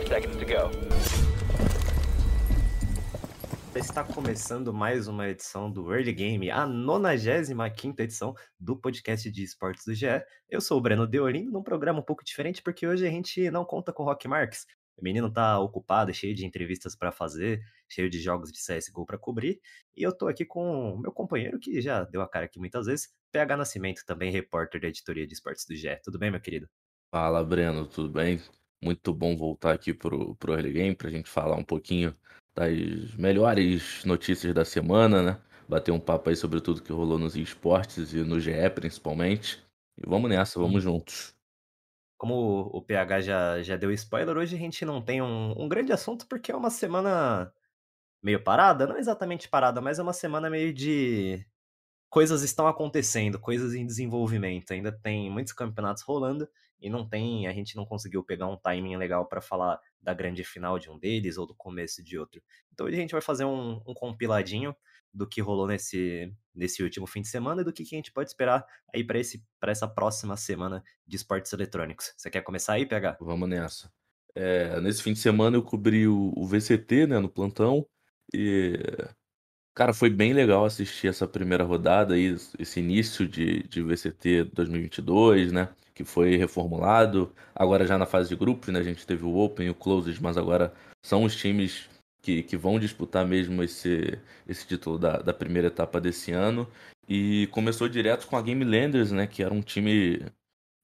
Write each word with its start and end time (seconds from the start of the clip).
Five 0.00 0.08
seconds 0.08 0.36
to 0.36 0.46
go. 0.46 0.70
Está 3.74 4.02
começando 4.02 4.72
mais 4.72 5.06
uma 5.08 5.28
edição 5.28 5.70
do 5.70 5.92
Early 5.92 6.12
Game, 6.12 6.50
a 6.50 6.66
95 6.66 8.00
edição 8.00 8.34
do 8.58 8.76
podcast 8.76 9.30
de 9.30 9.42
esportes 9.42 9.84
do 9.84 9.94
GE. 9.94 10.06
Eu 10.48 10.60
sou 10.60 10.78
o 10.78 10.80
Breno 10.80 11.06
Deolindo, 11.06 11.50
num 11.50 11.62
programa 11.62 12.00
um 12.00 12.02
pouco 12.02 12.24
diferente, 12.24 12.62
porque 12.62 12.86
hoje 12.86 13.06
a 13.06 13.10
gente 13.10 13.50
não 13.50 13.64
conta 13.64 13.92
com 13.92 14.02
o 14.02 14.06
Rock 14.06 14.26
Marques. 14.26 14.64
O 14.96 15.04
menino 15.04 15.30
tá 15.30 15.58
ocupado, 15.58 16.14
cheio 16.14 16.34
de 16.34 16.46
entrevistas 16.46 16.96
para 16.96 17.12
fazer, 17.12 17.60
cheio 17.88 18.08
de 18.08 18.20
jogos 18.20 18.50
de 18.50 18.58
CSGO 18.58 19.04
para 19.04 19.18
cobrir. 19.18 19.60
E 19.94 20.02
eu 20.02 20.16
tô 20.16 20.28
aqui 20.28 20.46
com 20.46 20.94
o 20.94 20.98
meu 20.98 21.12
companheiro, 21.12 21.58
que 21.58 21.80
já 21.80 22.04
deu 22.04 22.22
a 22.22 22.28
cara 22.28 22.46
aqui 22.46 22.58
muitas 22.58 22.86
vezes, 22.86 23.08
PH 23.32 23.56
Nascimento, 23.56 24.02
também 24.06 24.30
repórter 24.30 24.80
da 24.80 24.88
editoria 24.88 25.26
de 25.26 25.34
esportes 25.34 25.66
do 25.66 25.76
GE. 25.76 26.00
Tudo 26.02 26.18
bem, 26.18 26.30
meu 26.30 26.40
querido? 26.40 26.68
Fala, 27.10 27.44
Breno, 27.44 27.86
tudo 27.86 28.08
bem? 28.08 28.40
Muito 28.82 29.12
bom 29.12 29.36
voltar 29.36 29.74
aqui 29.74 29.92
pro, 29.92 30.34
pro 30.36 30.54
Early 30.54 30.72
Game 30.72 30.94
pra 30.96 31.10
gente 31.10 31.28
falar 31.28 31.56
um 31.56 31.64
pouquinho 31.64 32.16
das 32.54 33.14
melhores 33.14 34.04
notícias 34.04 34.54
da 34.54 34.64
semana, 34.64 35.22
né? 35.22 35.40
Bater 35.68 35.92
um 35.92 36.00
papo 36.00 36.30
aí 36.30 36.36
sobre 36.36 36.60
tudo 36.60 36.82
que 36.82 36.92
rolou 36.92 37.18
nos 37.18 37.36
esportes 37.36 38.12
e 38.12 38.24
no 38.24 38.40
GE 38.40 38.70
principalmente. 38.74 39.62
E 39.98 40.08
vamos 40.08 40.30
nessa, 40.30 40.58
vamos 40.58 40.82
juntos. 40.82 41.34
Como 42.18 42.70
o 42.72 42.82
PH 42.82 43.20
já, 43.20 43.62
já 43.62 43.76
deu 43.76 43.92
spoiler, 43.92 44.36
hoje 44.36 44.56
a 44.56 44.58
gente 44.58 44.84
não 44.84 45.00
tem 45.00 45.22
um, 45.22 45.54
um 45.56 45.68
grande 45.68 45.92
assunto 45.92 46.26
porque 46.26 46.50
é 46.50 46.56
uma 46.56 46.70
semana 46.70 47.52
meio 48.22 48.42
parada, 48.42 48.86
não 48.86 48.98
exatamente 48.98 49.48
parada, 49.48 49.80
mas 49.80 49.98
é 49.98 50.02
uma 50.02 50.12
semana 50.12 50.50
meio 50.50 50.72
de 50.72 51.44
coisas 52.10 52.42
estão 52.42 52.66
acontecendo, 52.66 53.38
coisas 53.38 53.74
em 53.74 53.86
desenvolvimento. 53.86 54.72
Ainda 54.72 54.92
tem 54.92 55.30
muitos 55.30 55.52
campeonatos 55.52 56.02
rolando 56.02 56.48
e 56.80 56.88
não 56.88 57.08
tem, 57.08 57.46
a 57.46 57.52
gente 57.52 57.76
não 57.76 57.84
conseguiu 57.84 58.22
pegar 58.24 58.46
um 58.46 58.56
timing 58.56 58.96
legal 58.96 59.26
para 59.26 59.40
falar 59.40 59.80
da 60.00 60.14
grande 60.14 60.42
final 60.44 60.78
de 60.78 60.90
um 60.90 60.98
deles 60.98 61.36
ou 61.36 61.46
do 61.46 61.54
começo 61.54 62.02
de 62.02 62.18
outro. 62.18 62.42
Então 62.72 62.86
a 62.86 62.90
gente 62.90 63.12
vai 63.12 63.20
fazer 63.20 63.44
um, 63.44 63.80
um 63.86 63.94
compiladinho 63.94 64.74
do 65.12 65.26
que 65.26 65.40
rolou 65.40 65.66
nesse, 65.66 66.32
nesse 66.54 66.82
último 66.82 67.06
fim 67.06 67.20
de 67.20 67.28
semana 67.28 67.62
e 67.62 67.64
do 67.64 67.72
que, 67.72 67.84
que 67.84 67.94
a 67.94 67.98
gente 67.98 68.12
pode 68.12 68.30
esperar 68.30 68.64
aí 68.94 69.04
para 69.04 69.18
esse 69.18 69.44
para 69.58 69.72
essa 69.72 69.88
próxima 69.88 70.36
semana 70.36 70.82
de 71.06 71.16
esportes 71.16 71.52
eletrônicos. 71.52 72.12
Você 72.16 72.30
quer 72.30 72.42
começar 72.42 72.74
aí, 72.74 72.86
PH? 72.86 73.18
Vamos 73.20 73.48
nessa. 73.48 73.92
É, 74.34 74.80
nesse 74.80 75.02
fim 75.02 75.12
de 75.12 75.18
semana 75.18 75.56
eu 75.56 75.62
cobri 75.62 76.06
o, 76.06 76.32
o 76.36 76.46
VCT, 76.46 77.08
né, 77.08 77.18
no 77.18 77.28
plantão, 77.28 77.84
e 78.32 78.78
Cara, 79.74 79.94
foi 79.94 80.10
bem 80.10 80.32
legal 80.32 80.64
assistir 80.64 81.06
essa 81.06 81.26
primeira 81.26 81.64
rodada 81.64 82.14
aí, 82.14 82.36
esse 82.58 82.80
início 82.80 83.26
de, 83.26 83.62
de 83.68 83.82
VCT 83.82 84.44
2022, 84.52 85.52
né? 85.52 85.68
Que 86.00 86.04
foi 86.04 86.34
reformulado. 86.36 87.30
Agora 87.54 87.86
já 87.86 87.98
na 87.98 88.06
fase 88.06 88.30
de 88.30 88.34
grupos, 88.34 88.70
né? 88.70 88.80
A 88.80 88.82
gente 88.82 89.06
teve 89.06 89.22
o 89.22 89.36
Open 89.36 89.66
e 89.66 89.70
o 89.70 89.74
Closed, 89.74 90.18
mas 90.22 90.38
agora 90.38 90.72
são 91.04 91.24
os 91.24 91.36
times 91.36 91.90
que, 92.22 92.42
que 92.42 92.56
vão 92.56 92.80
disputar 92.80 93.26
mesmo 93.26 93.62
esse, 93.62 94.18
esse 94.48 94.66
título 94.66 94.98
da, 94.98 95.18
da 95.18 95.34
primeira 95.34 95.68
etapa 95.68 96.00
desse 96.00 96.32
ano. 96.32 96.66
E 97.06 97.48
começou 97.48 97.86
direto 97.86 98.26
com 98.26 98.36
a 98.38 98.40
Game 98.40 98.64
Landers, 98.64 99.12
né? 99.12 99.26
Que 99.26 99.42
era 99.42 99.52
um 99.52 99.60
time 99.60 100.24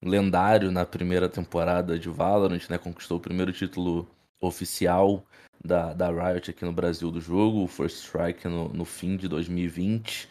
lendário 0.04 0.70
na 0.70 0.84
primeira 0.84 1.30
temporada 1.30 1.98
de 1.98 2.10
Valorant, 2.10 2.68
né? 2.68 2.76
Conquistou 2.76 3.16
o 3.16 3.22
primeiro 3.22 3.54
título 3.54 4.06
oficial 4.38 5.24
da, 5.64 5.94
da 5.94 6.10
Riot 6.10 6.50
aqui 6.50 6.62
no 6.62 6.74
Brasil 6.74 7.10
do 7.10 7.22
jogo, 7.22 7.62
o 7.62 7.66
First 7.66 8.04
Strike 8.04 8.46
no, 8.46 8.68
no 8.68 8.84
fim 8.84 9.16
de 9.16 9.28
2020. 9.28 10.28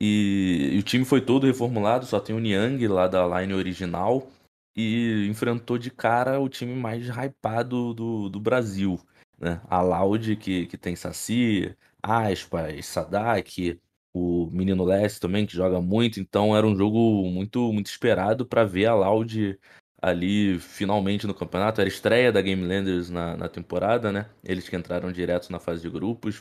E, 0.00 0.70
e, 0.74 0.78
o 0.78 0.82
time 0.82 1.04
foi 1.04 1.20
todo 1.20 1.46
reformulado, 1.46 2.06
só 2.06 2.20
tem 2.20 2.34
o 2.34 2.38
Niang 2.38 2.86
lá 2.88 3.08
da 3.08 3.26
line 3.40 3.54
original. 3.54 4.30
E 4.76 5.26
enfrentou 5.28 5.76
de 5.76 5.90
cara 5.90 6.38
o 6.40 6.48
time 6.48 6.74
mais 6.74 7.08
hypado 7.08 7.92
do, 7.94 8.28
do 8.28 8.38
Brasil. 8.38 9.00
Né? 9.38 9.60
A 9.68 9.80
Loud, 9.80 10.36
que, 10.36 10.66
que 10.66 10.78
tem 10.78 10.94
Saci, 10.94 11.74
Aspas, 12.02 12.86
Sadak, 12.86 13.80
o 14.14 14.48
Menino 14.52 14.84
Leste 14.84 15.20
também, 15.20 15.46
que 15.46 15.54
joga 15.54 15.80
muito. 15.80 16.20
Então 16.20 16.56
era 16.56 16.66
um 16.66 16.76
jogo 16.76 17.28
muito, 17.30 17.72
muito 17.72 17.86
esperado 17.86 18.46
para 18.46 18.64
ver 18.64 18.86
a 18.86 18.94
Loud 18.94 19.58
ali 20.00 20.58
finalmente 20.60 21.26
no 21.26 21.34
campeonato. 21.34 21.80
Era 21.80 21.88
estreia 21.88 22.32
da 22.32 22.40
Game 22.40 22.66
Landers 22.66 23.10
na, 23.10 23.36
na 23.36 23.48
temporada, 23.48 24.12
né? 24.12 24.26
Eles 24.44 24.68
que 24.68 24.76
entraram 24.76 25.12
direto 25.12 25.50
na 25.50 25.58
fase 25.58 25.82
de 25.82 25.90
grupos 25.90 26.40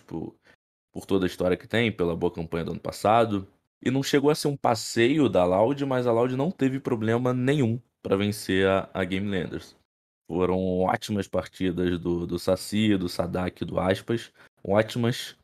por 0.97 1.05
toda 1.05 1.27
a 1.27 1.27
história 1.27 1.55
que 1.55 1.67
tem, 1.67 1.91
pela 1.91 2.15
boa 2.15 2.33
campanha 2.33 2.65
do 2.65 2.71
ano 2.71 2.79
passado. 2.79 3.47
E 3.85 3.91
não 3.91 4.01
chegou 4.01 4.31
a 4.31 4.35
ser 4.35 4.47
um 4.47 4.57
passeio 4.57 5.29
da 5.29 5.45
Loud, 5.45 5.85
mas 5.85 6.07
a 6.07 6.11
Loud 6.11 6.35
não 6.35 6.49
teve 6.49 6.79
problema 6.79 7.35
nenhum 7.35 7.79
para 8.01 8.17
vencer 8.17 8.67
a, 8.67 8.89
a 8.91 9.03
Game 9.03 9.29
Landers. 9.29 9.75
Foram 10.27 10.79
ótimas 10.79 11.27
partidas 11.27 11.99
do, 11.99 12.25
do 12.25 12.39
Saci, 12.39 12.97
do 12.97 13.07
Sadak, 13.07 13.63
do 13.63 13.79
Aspas. 13.79 14.31
Ótimas. 14.63 15.35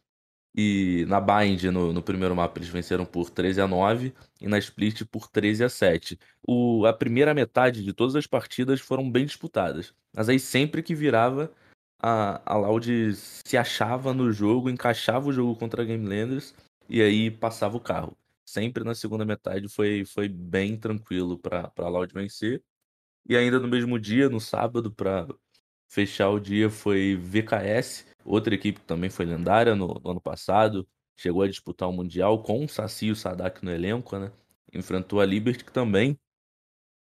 E 0.56 1.06
na 1.08 1.22
Bind, 1.22 1.66
no, 1.66 1.94
no, 1.94 2.02
primeiro 2.02 2.36
mapa, 2.36 2.58
eles 2.58 2.70
venceram 2.70 3.06
por 3.06 3.30
13 3.30 3.62
a 3.62 3.68
9 3.68 4.12
e 4.42 4.48
na 4.48 4.58
Split 4.58 5.04
por 5.06 5.28
13 5.28 5.66
a 5.66 5.70
7. 5.70 6.18
O, 6.48 6.88
a 6.88 6.94
primeira 6.94 7.32
metade 7.32 7.84
de 7.84 7.94
todas 7.94 8.16
as 8.16 8.26
partidas 8.26 8.82
foram 8.82 9.10
bem 9.10 9.26
disputadas. 9.26 9.94
Mas 10.16 10.30
aí 10.30 10.40
sempre 10.40 10.82
que 10.82 10.96
virava, 10.96 11.52
a, 12.04 12.42
a 12.46 12.58
Loud 12.58 13.16
se 13.16 13.58
achava 13.58 14.14
no 14.14 14.32
jogo, 14.32 14.70
encaixava 14.70 15.30
o 15.30 15.34
jogo 15.34 15.56
contra 15.56 15.82
a 15.82 15.86
Game 15.86 16.06
Landers 16.08 16.54
e 16.90 17.02
aí 17.02 17.32
passava 17.32 17.78
o 17.78 17.80
carro. 17.80 18.18
Sempre 18.46 18.84
na 18.84 18.94
segunda 18.94 19.26
metade 19.26 19.70
foi, 19.70 20.06
foi 20.06 20.28
bem 20.28 20.78
tranquilo 20.78 21.38
para 21.40 21.72
a 21.78 21.88
Loud 21.90 22.14
vencer. 22.14 22.62
E 23.28 23.38
ainda 23.38 23.60
no 23.60 23.68
mesmo 23.68 23.98
dia, 23.98 24.30
no 24.30 24.40
sábado, 24.40 24.92
para 24.92 25.28
fechar 25.88 26.30
o 26.30 26.40
dia, 26.40 26.70
foi 26.70 27.16
VKS 27.16 28.06
Outra 28.26 28.56
equipe 28.56 28.80
que 28.80 28.86
também 28.86 29.10
foi 29.10 29.26
lendária 29.26 29.76
no, 29.76 30.00
no 30.02 30.12
ano 30.12 30.22
passado, 30.22 30.88
chegou 31.16 31.42
a 31.42 31.48
disputar 31.48 31.90
o 31.90 31.94
Mundial 31.94 32.42
com 32.42 32.64
o 32.64 32.70
Saci 32.70 33.08
e 33.08 33.12
o 33.12 33.16
Sadak 33.16 33.64
no 33.64 33.72
elenco, 33.72 34.18
né? 34.18 34.32
Enfrentou 34.74 35.20
a 35.20 35.26
Liberty, 35.26 35.66
que 35.66 35.72
também 35.72 36.18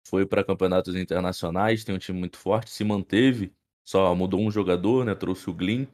foi 0.06 0.26
para 0.26 0.44
campeonatos 0.44 0.96
internacionais, 0.96 1.84
tem 1.84 1.96
um 1.96 2.00
time 2.00 2.20
muito 2.20 2.38
forte, 2.38 2.70
se 2.72 2.84
manteve, 2.84 3.54
só 3.86 4.14
mudou 4.16 4.42
um 4.42 4.52
jogador, 4.52 5.06
né? 5.06 5.16
Trouxe 5.16 5.50
o 5.50 5.54
Glyn. 5.54 5.88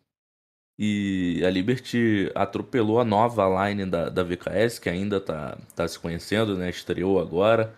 E 0.77 1.41
a 1.45 1.49
Liberty 1.49 2.31
atropelou 2.33 2.99
a 2.99 3.05
nova 3.05 3.67
line 3.67 3.85
da, 3.85 4.07
da 4.09 4.23
VKS, 4.23 4.79
que 4.79 4.89
ainda 4.89 5.19
tá, 5.19 5.57
tá 5.75 5.87
se 5.87 5.99
conhecendo, 5.99 6.55
né? 6.57 6.69
Estreou 6.69 7.19
agora. 7.19 7.75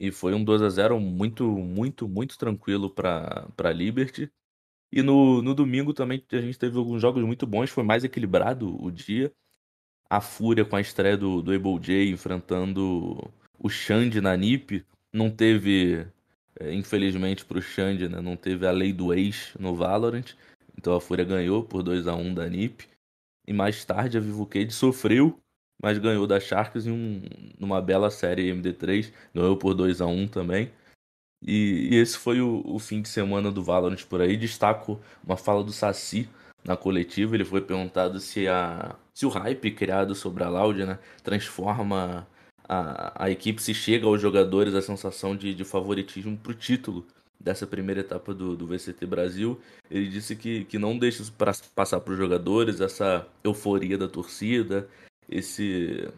E 0.00 0.10
foi 0.10 0.34
um 0.34 0.42
2 0.42 0.62
a 0.62 0.68
0 0.68 0.98
muito, 0.98 1.44
muito, 1.44 2.08
muito 2.08 2.38
tranquilo 2.38 2.90
para 2.90 3.46
a 3.56 3.70
Liberty. 3.70 4.30
E 4.90 5.02
no, 5.02 5.40
no 5.40 5.54
domingo 5.54 5.94
também 5.94 6.22
a 6.32 6.40
gente 6.40 6.58
teve 6.58 6.76
alguns 6.76 7.00
jogos 7.00 7.22
muito 7.24 7.46
bons, 7.46 7.70
foi 7.70 7.82
mais 7.82 8.04
equilibrado 8.04 8.82
o 8.82 8.90
dia. 8.90 9.32
A 10.10 10.20
Fúria 10.20 10.64
com 10.64 10.76
a 10.76 10.80
estreia 10.80 11.16
do, 11.16 11.40
do 11.40 11.52
Able 11.52 11.78
J 11.78 12.10
enfrentando 12.10 13.30
o 13.58 13.70
Xande 13.70 14.20
na 14.20 14.36
NiP. 14.36 14.84
Não 15.12 15.30
teve, 15.30 16.06
é, 16.58 16.72
infelizmente 16.72 17.44
pro 17.44 17.62
Xande, 17.62 18.08
né, 18.08 18.20
não 18.20 18.36
teve 18.36 18.66
a 18.66 18.70
lei 18.70 18.92
do 18.92 19.12
ex 19.14 19.54
no 19.58 19.74
Valorant. 19.74 20.34
Então 20.76 20.94
a 20.94 21.00
Fúria 21.00 21.24
ganhou 21.24 21.62
por 21.62 21.82
2 21.82 22.06
a 22.06 22.14
1 22.14 22.34
da 22.34 22.48
NiP. 22.48 22.88
E 23.46 23.52
mais 23.52 23.84
tarde 23.84 24.16
a 24.16 24.20
Vivo 24.20 24.46
Cade 24.46 24.72
sofreu, 24.72 25.38
mas 25.82 25.98
ganhou 25.98 26.26
da 26.26 26.38
Sharks 26.38 26.86
em 26.86 26.92
um, 26.92 27.82
bela 27.82 28.10
série 28.10 28.52
MD3. 28.52 29.12
Ganhou 29.34 29.56
por 29.56 29.74
2 29.74 30.00
a 30.00 30.06
1 30.06 30.28
também. 30.28 30.70
E, 31.42 31.88
e 31.92 31.96
esse 31.96 32.16
foi 32.16 32.40
o, 32.40 32.62
o, 32.64 32.78
fim 32.78 33.02
de 33.02 33.08
semana 33.08 33.50
do 33.50 33.62
Valorant 33.62 34.04
por 34.06 34.20
aí. 34.20 34.36
Destaco 34.36 35.00
uma 35.24 35.36
fala 35.36 35.64
do 35.64 35.72
Saci 35.72 36.28
na 36.64 36.76
coletiva. 36.76 37.34
Ele 37.34 37.44
foi 37.44 37.60
perguntado 37.60 38.20
se, 38.20 38.46
a, 38.48 38.96
se 39.12 39.26
o 39.26 39.28
hype 39.28 39.72
criado 39.72 40.14
sobre 40.14 40.44
a 40.44 40.48
Loud 40.48 40.84
né, 40.84 40.98
transforma 41.24 42.26
a, 42.72 43.24
a 43.24 43.30
equipe, 43.30 43.60
se 43.60 43.74
chega 43.74 44.06
aos 44.06 44.20
jogadores 44.20 44.74
a 44.74 44.80
sensação 44.80 45.36
de, 45.36 45.54
de 45.54 45.64
favoritismo 45.64 46.36
para 46.38 46.52
o 46.52 46.54
título 46.54 47.06
dessa 47.38 47.66
primeira 47.66 48.00
etapa 48.00 48.32
do, 48.32 48.56
do 48.56 48.66
VCT 48.66 49.04
Brasil. 49.04 49.60
Ele 49.90 50.08
disse 50.08 50.34
que, 50.34 50.64
que 50.64 50.78
não 50.78 50.96
deixa 50.98 51.22
isso 51.22 51.32
pra, 51.32 51.52
passar 51.74 52.00
para 52.00 52.12
os 52.12 52.18
jogadores, 52.18 52.80
essa 52.80 53.26
euforia 53.44 53.98
da 53.98 54.08
torcida, 54.08 54.88
esse 55.28 56.08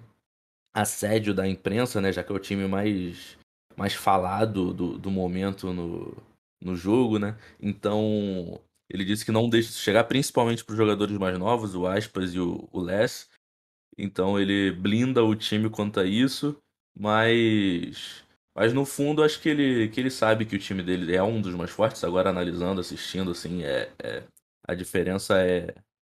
assédio 0.72 1.34
da 1.34 1.48
imprensa, 1.48 2.00
né, 2.00 2.12
já 2.12 2.22
que 2.22 2.32
é 2.32 2.34
o 2.34 2.38
time 2.38 2.66
mais 2.66 3.36
mais 3.76 3.92
falado 3.92 4.72
do, 4.72 4.96
do 4.96 5.10
momento 5.10 5.72
no, 5.72 6.16
no 6.62 6.76
jogo, 6.76 7.18
né? 7.18 7.36
Então, 7.60 8.60
ele 8.88 9.04
disse 9.04 9.24
que 9.24 9.32
não 9.32 9.48
deixa 9.48 9.70
isso 9.70 9.80
chegar, 9.80 10.04
principalmente 10.04 10.64
para 10.64 10.74
os 10.74 10.78
jogadores 10.78 11.18
mais 11.18 11.36
novos, 11.36 11.74
o 11.74 11.84
Aspas 11.84 12.32
e 12.34 12.38
o, 12.38 12.68
o 12.70 12.80
Les. 12.80 13.28
Então, 13.96 14.38
ele 14.40 14.72
blinda 14.72 15.24
o 15.24 15.34
time 15.34 15.70
quanto 15.70 16.00
a 16.00 16.04
isso, 16.04 16.60
mas. 16.94 18.24
Mas 18.56 18.72
no 18.72 18.84
fundo, 18.84 19.22
acho 19.24 19.40
que 19.40 19.48
ele, 19.48 19.88
que 19.88 20.00
ele 20.00 20.10
sabe 20.10 20.46
que 20.46 20.54
o 20.54 20.58
time 20.58 20.82
dele 20.82 21.14
é 21.14 21.22
um 21.22 21.40
dos 21.40 21.54
mais 21.54 21.70
fortes. 21.70 22.04
Agora, 22.04 22.30
analisando, 22.30 22.80
assistindo, 22.80 23.32
assim, 23.32 23.64
é, 23.64 23.92
é 24.02 24.24
a 24.66 24.74
diferença 24.74 25.40
é, 25.42 25.74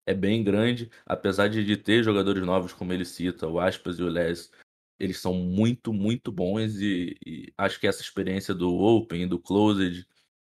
é 0.07 0.15
bem 0.15 0.45
grande. 0.45 0.91
Apesar 1.07 1.49
de, 1.49 1.65
de 1.65 1.77
ter 1.77 2.03
jogadores 2.05 2.45
novos, 2.45 2.73
como 2.73 2.93
ele 2.93 3.05
cita, 3.07 3.49
o 3.49 3.59
Aspas 3.59 3.99
e 3.99 4.03
o 4.03 4.09
Les, 4.09 4.51
eles 4.99 5.19
são 5.19 5.35
muito, 5.35 5.93
muito 5.93 6.31
bons. 6.33 6.77
E, 6.77 7.17
e 7.27 7.53
acho 7.57 7.81
que 7.81 7.87
essa 7.87 8.03
experiência 8.03 8.55
do 8.55 8.75
Open 8.75 9.23
e 9.23 9.27
do 9.27 9.39
Closed 9.39 10.07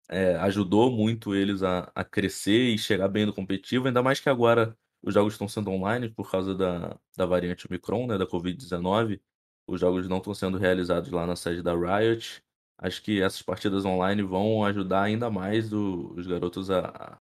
é, 0.09 0.37
ajudou 0.37 0.91
muito 0.91 1.35
eles 1.35 1.63
a, 1.63 1.91
a 1.95 2.05
crescer 2.05 2.69
e 2.75 2.79
chegar 2.79 3.09
bem 3.09 3.27
no 3.27 3.35
competitivo. 3.35 3.87
Ainda 3.89 4.03
mais 4.03 4.21
que 4.21 4.29
agora 4.29 4.77
os 5.03 5.15
jogos 5.15 5.35
estão 5.35 5.49
sendo 5.49 5.71
online 5.71 6.09
por 6.11 6.31
causa 6.31 6.55
da, 6.55 6.99
da 7.17 7.27
variante 7.27 7.67
Omicron, 7.67 8.07
né, 8.07 8.19
da 8.19 8.27
Covid-19. 8.27 9.21
Os 9.67 9.81
jogos 9.81 10.09
não 10.09 10.19
estão 10.19 10.35
sendo 10.35 10.59
realizados 10.59 11.11
lá 11.11 11.27
na 11.27 11.37
sede 11.37 11.63
da 11.63 11.75
Riot. 11.75 12.43
Acho 12.79 13.03
que 13.03 13.21
essas 13.23 13.43
partidas 13.43 13.85
online 13.85 14.23
vão 14.23 14.65
ajudar 14.65 15.03
ainda 15.03 15.31
mais 15.31 15.73
o, 15.73 16.13
os 16.17 16.27
garotos 16.27 16.71
a, 16.71 17.21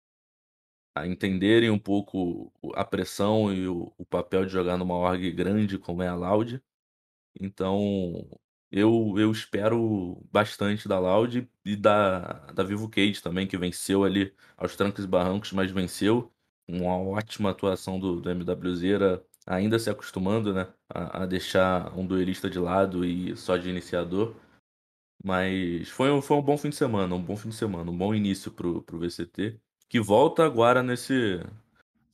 a 0.95 1.07
entenderem 1.07 1.69
um 1.69 1.79
pouco 1.79 2.51
a 2.75 2.85
pressão 2.85 3.53
e 3.53 3.67
o, 3.67 3.93
o, 3.97 4.05
papel 4.05 4.45
de 4.45 4.51
jogar 4.51 4.77
numa 4.77 4.95
org 4.95 5.31
grande 5.31 5.77
como 5.77 6.01
é 6.01 6.07
a 6.07 6.15
Loud. 6.15 6.61
Então, 7.39 8.29
eu, 8.71 9.15
eu 9.17 9.31
espero 9.31 10.21
bastante 10.31 10.87
da 10.87 10.99
Loud 10.99 11.49
e 11.65 11.75
da, 11.75 12.51
da 12.53 12.63
Vivo 12.63 12.89
Cage 12.89 13.21
também, 13.21 13.47
que 13.47 13.57
venceu 13.57 14.03
ali 14.03 14.33
aos 14.57 14.75
trancos 14.75 15.05
e 15.05 15.07
barrancos, 15.07 15.51
mas 15.53 15.71
venceu. 15.71 16.31
Uma 16.67 16.97
ótima 16.97 17.51
atuação 17.51 17.99
do, 17.99 18.19
do 18.21 18.29
MWZera, 18.29 19.23
ainda 19.45 19.77
se 19.79 19.89
acostumando 19.89 20.53
né, 20.53 20.67
a, 20.89 21.23
a 21.23 21.25
deixar 21.25 21.97
um 21.97 22.05
duelista 22.05 22.49
de 22.49 22.59
lado 22.59 23.05
e 23.05 23.35
só 23.37 23.57
de 23.57 23.69
iniciador. 23.69 24.35
Mas 25.23 25.89
foi, 25.89 26.11
um- 26.11 26.21
foi 26.21 26.37
um 26.37 26.41
bom 26.41 26.57
fim 26.57 26.69
de 26.69 26.75
semana, 26.75 27.15
um 27.15 27.21
bom 27.23 27.35
fim 27.37 27.49
de 27.49 27.55
semana, 27.55 27.89
um 27.91 27.97
bom 27.97 28.13
início 28.13 28.51
pro, 28.51 28.81
pro 28.83 28.99
VCT 28.99 29.59
que 29.89 29.99
volta 29.99 30.45
agora 30.45 30.83
nesse. 30.83 31.39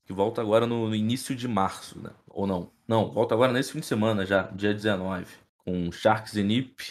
Que 0.06 0.14
volta 0.14 0.42
agora 0.42 0.68
no, 0.68 0.90
no 0.90 0.96
início 0.96 1.36
de 1.36 1.48
março, 1.48 2.00
né? 2.02 2.12
Ou 2.30 2.48
não? 2.48 2.72
Não, 2.88 3.12
volta 3.12 3.36
agora 3.36 3.54
nesse 3.54 3.72
fim 3.74 3.80
de 3.82 3.86
semana 3.88 4.26
já, 4.26 4.44
dia 4.52 4.74
19. 4.74 5.34
Com 5.58 5.92
Sharks 5.92 6.36
e 6.36 6.44
Nip, 6.44 6.82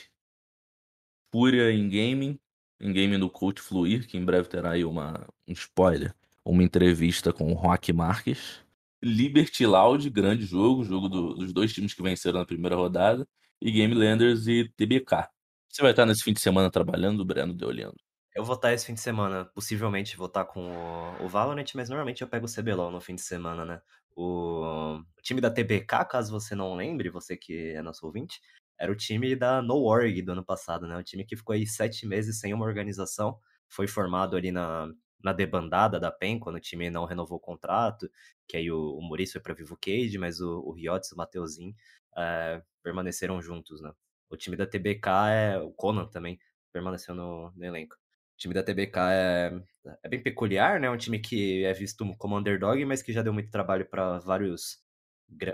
Fúria 1.32 1.70
em 1.72 1.88
Gaming, 1.88 2.38
em 2.80 2.92
Gaming 2.92 3.18
do 3.18 3.30
Coach 3.30 3.60
Fluir, 3.60 4.06
que 4.08 4.16
em 4.16 4.24
breve 4.24 4.48
terá 4.48 4.72
aí 4.72 4.84
uma, 4.84 5.26
um 5.46 5.52
spoiler, 5.52 6.14
uma 6.50 6.62
entrevista 6.62 7.32
com 7.32 7.52
o 7.52 7.54
Rock 7.54 7.92
Marques. 7.92 8.60
Liberty 9.02 9.64
Loud, 9.64 10.08
grande 10.10 10.44
jogo, 10.44 10.84
jogo 10.84 11.08
do, 11.08 11.34
dos 11.34 11.52
dois 11.52 11.72
times 11.72 11.94
que 11.94 12.02
venceram 12.02 12.38
na 12.38 12.46
primeira 12.46 12.76
rodada. 12.76 13.26
E 13.60 13.70
Game 13.70 13.94
Landers 13.94 14.46
e 14.46 14.68
TBK. 14.76 15.28
Você 15.68 15.82
vai 15.82 15.92
estar 15.92 16.04
nesse 16.04 16.24
fim 16.24 16.32
de 16.32 16.40
semana 16.40 16.70
trabalhando, 16.70 17.24
Breno 17.24 17.54
Deolindo? 17.54 17.94
Eu 18.34 18.44
vou 18.44 18.54
estar 18.54 18.72
esse 18.72 18.86
fim 18.86 18.94
de 18.94 19.00
semana, 19.00 19.44
possivelmente 19.44 20.16
vou 20.16 20.26
estar 20.26 20.44
com 20.44 20.70
o, 20.70 21.24
o 21.24 21.28
Valorant, 21.28 21.66
mas 21.74 21.88
normalmente 21.88 22.22
eu 22.22 22.28
pego 22.28 22.46
o 22.46 22.52
CBLOL 22.52 22.90
no 22.90 23.00
fim 23.00 23.14
de 23.14 23.22
semana, 23.22 23.64
né? 23.64 23.80
O, 24.16 24.96
o 24.96 25.22
time 25.22 25.40
da 25.40 25.50
TBK, 25.50 26.04
caso 26.08 26.32
você 26.32 26.54
não 26.54 26.74
lembre, 26.74 27.10
você 27.10 27.36
que 27.36 27.70
é 27.70 27.82
nosso 27.82 28.06
ouvinte, 28.06 28.40
era 28.78 28.90
o 28.90 28.96
time 28.96 29.36
da 29.36 29.60
No 29.60 29.82
Org 29.82 30.22
do 30.22 30.32
ano 30.32 30.44
passado, 30.44 30.86
né? 30.86 30.96
O 30.96 31.02
time 31.02 31.24
que 31.24 31.36
ficou 31.36 31.54
aí 31.54 31.66
sete 31.66 32.06
meses 32.06 32.38
sem 32.38 32.54
uma 32.54 32.64
organização, 32.64 33.38
foi 33.68 33.86
formado 33.86 34.36
ali 34.36 34.50
na, 34.50 34.88
na 35.22 35.32
debandada 35.32 36.00
da 36.00 36.10
PEN, 36.10 36.38
quando 36.38 36.56
o 36.56 36.60
time 36.60 36.90
não 36.90 37.04
renovou 37.04 37.38
o 37.38 37.40
contrato, 37.40 38.10
que 38.48 38.56
aí 38.56 38.70
o, 38.70 38.96
o 38.96 39.02
Maurício 39.02 39.34
foi 39.34 39.42
para 39.42 39.54
Vivo 39.54 39.76
Cage, 39.80 40.18
mas 40.18 40.40
o, 40.40 40.60
o 40.60 40.72
Riots 40.72 41.10
e 41.10 41.14
o 41.14 41.16
Mateuzinho 41.16 41.74
é, 42.16 42.62
permaneceram 42.82 43.40
juntos, 43.42 43.80
né? 43.80 43.92
O 44.30 44.36
time 44.36 44.56
da 44.56 44.66
TBK 44.66 45.08
é 45.30 45.58
o 45.58 45.72
Conan 45.72 46.06
também 46.06 46.38
permaneceu 46.72 47.14
no, 47.14 47.50
no 47.56 47.64
elenco 47.64 47.96
time 48.40 48.54
da 48.54 48.62
TBK 48.62 48.98
é, 48.98 49.62
é 50.02 50.08
bem 50.08 50.22
peculiar, 50.22 50.80
né? 50.80 50.90
Um 50.90 50.96
time 50.96 51.18
que 51.18 51.62
é 51.64 51.72
visto 51.74 52.04
como 52.16 52.38
underdog, 52.38 52.82
mas 52.86 53.02
que 53.02 53.12
já 53.12 53.22
deu 53.22 53.32
muito 53.34 53.50
trabalho 53.50 53.86
para 53.86 54.18
vários 54.18 54.78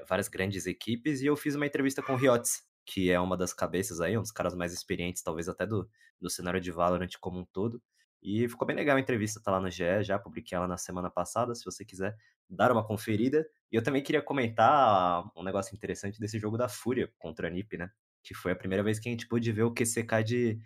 várias 0.09 0.29
grandes 0.29 0.67
equipes. 0.67 1.21
E 1.21 1.27
eu 1.27 1.37
fiz 1.37 1.55
uma 1.55 1.67
entrevista 1.67 2.03
com 2.03 2.15
o 2.15 2.17
Riots, 2.17 2.63
que 2.87 3.11
é 3.11 3.21
uma 3.21 3.37
das 3.37 3.53
cabeças 3.53 4.01
aí, 4.01 4.17
um 4.17 4.23
dos 4.23 4.31
caras 4.31 4.55
mais 4.55 4.73
experientes, 4.73 5.23
talvez 5.23 5.49
até 5.49 5.67
do, 5.67 5.89
do 6.21 6.31
cenário 6.31 6.61
de 6.61 6.71
Valorant 6.71 7.11
como 7.21 7.41
um 7.41 7.45
todo. 7.45 7.83
E 8.27 8.49
ficou 8.49 8.67
bem 8.67 8.75
legal 8.75 8.97
a 8.97 9.01
entrevista, 9.01 9.41
tá 9.41 9.53
lá 9.53 9.61
no 9.61 9.71
GE, 9.71 10.03
já 10.03 10.19
publiquei 10.19 10.57
ela 10.57 10.67
na 10.67 10.77
semana 10.77 11.09
passada, 11.09 11.55
se 11.55 11.65
você 11.65 11.85
quiser 11.85 12.13
dar 12.51 12.73
uma 12.73 12.85
conferida. 12.85 13.49
E 13.71 13.77
eu 13.77 13.83
também 13.85 14.03
queria 14.03 14.21
comentar 14.21 15.23
um 15.37 15.45
negócio 15.45 15.77
interessante 15.77 16.19
desse 16.19 16.37
jogo 16.37 16.59
da 16.59 16.69
Fúria 16.69 17.09
contra 17.19 17.47
a 17.47 17.51
NiP, 17.51 17.77
né? 17.77 17.89
Que 18.25 18.35
foi 18.35 18.51
a 18.51 18.57
primeira 18.57 18.83
vez 18.83 18.99
que 18.99 19.09
a 19.09 19.13
gente 19.13 19.29
pôde 19.29 19.53
ver 19.53 19.63
o 19.63 19.73
QCK 19.73 20.25
de, 20.25 20.61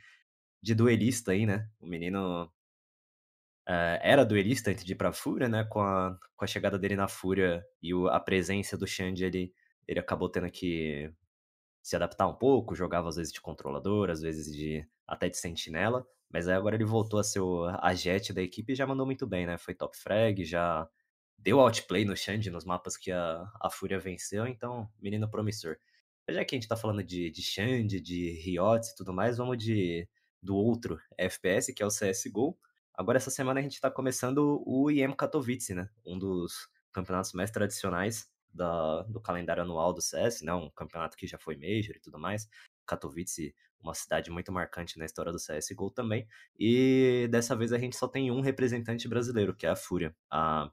de 0.63 0.75
duelista 0.75 1.33
aí, 1.33 1.45
né? 1.45 1.69
O 1.79 1.87
menino 1.87 2.51
uh, 3.69 3.99
era 4.01 4.25
duelista 4.25 4.71
antes 4.71 4.83
de 4.83 4.93
ir 4.93 4.97
pra 4.97 5.13
Fúria, 5.13 5.47
né? 5.47 5.63
Com 5.65 5.83
a, 5.83 6.19
com 6.35 6.45
a 6.47 6.49
chegada 6.49 6.79
dele 6.79 6.97
na 6.97 7.09
Fúria 7.09 7.63
e 7.83 7.93
o, 7.93 8.09
a 8.09 8.19
presença 8.19 8.75
do 8.75 8.87
Xande, 8.87 9.23
ele, 9.23 9.53
ele 9.87 10.01
acabou 10.01 10.31
tendo 10.31 10.51
que 10.51 11.13
se 11.83 11.95
adaptar 11.95 12.27
um 12.27 12.35
pouco, 12.35 12.75
jogava 12.75 13.11
às 13.11 13.17
vezes 13.17 13.31
de 13.31 13.41
controlador, 13.43 14.09
às 14.09 14.23
vezes 14.23 14.51
de 14.51 14.89
até 15.07 15.29
de 15.29 15.37
sentinela, 15.37 16.07
mas 16.31 16.49
aí 16.49 16.55
agora 16.55 16.77
ele 16.77 16.85
voltou 16.85 17.19
a 17.21 17.25
ser 17.25 17.41
a 17.81 17.95
jet 17.95 18.33
da 18.33 18.43
equipe 18.43 18.73
e 18.73 18.77
já 18.77 18.87
mandou 18.87 19.07
muito 19.07 19.27
bem, 19.27 19.47
né? 19.47 19.59
Foi 19.59 19.75
top 19.75 19.97
frag, 19.97 20.45
já 20.45 20.89
deu 21.39 21.61
outplay 21.61 22.05
no 22.05 22.17
Xande 22.17 22.51
nos 22.51 22.65
mapas 22.65 22.97
que 22.97 23.11
a, 23.11 23.51
a 23.61 23.71
Fúria 23.71 23.99
venceu, 23.99 24.47
então 24.47 24.89
menino 25.01 25.29
promissor. 25.31 25.77
Já 26.29 26.45
que 26.45 26.55
a 26.55 26.59
gente 26.59 26.69
tá 26.69 26.77
falando 26.77 27.03
de, 27.03 27.31
de 27.31 27.43
Xande, 27.43 28.01
de 28.01 28.31
Riots 28.43 28.91
e 28.91 28.97
tudo 28.97 29.13
mais, 29.13 29.39
vamos 29.39 29.59
de 29.59 30.09
do 30.43 30.57
outro 30.57 30.99
FPS, 31.19 31.73
que 31.75 31.83
é 31.83 31.87
o 31.87 31.91
CSGO. 31.91 32.57
Agora, 32.95 33.19
essa 33.19 33.31
semana, 33.31 33.61
a 33.61 33.63
gente 33.63 33.75
está 33.75 33.91
começando 33.91 34.63
o 34.67 34.91
IEM 34.91 35.13
Katowice, 35.13 35.75
né? 35.75 35.89
Um 36.05 36.19
dos 36.19 36.69
campeonatos 36.93 37.33
mais 37.33 37.51
tradicionais 37.51 38.31
da, 38.53 39.03
do 39.03 39.21
calendário 39.21 39.63
anual 39.63 39.93
do 39.93 40.01
CS, 40.01 40.43
né? 40.43 40.53
Um 40.55 40.71
campeonato 40.71 41.17
que 41.17 41.27
já 41.27 41.39
foi 41.39 41.57
Major 41.57 41.97
e 41.97 42.01
tudo 42.01 42.19
mais. 42.19 42.49
Katowice, 42.91 43.55
uma 43.83 43.95
cidade 43.95 44.31
muito 44.31 44.53
marcante 44.53 44.99
na 44.99 45.05
história 45.05 45.33
do 45.33 45.39
CSGO 45.39 45.91
também. 45.91 46.27
E 46.59 47.29
dessa 47.31 47.57
vez 47.57 47.73
a 47.73 47.79
gente 47.79 47.97
só 47.97 48.09
tem 48.09 48.31
um 48.31 48.41
representante 48.41 49.09
brasileiro, 49.09 49.55
que 49.55 49.67
é 49.67 49.71
a 49.71 49.77
Fúria. 49.77 50.15
A, 50.31 50.71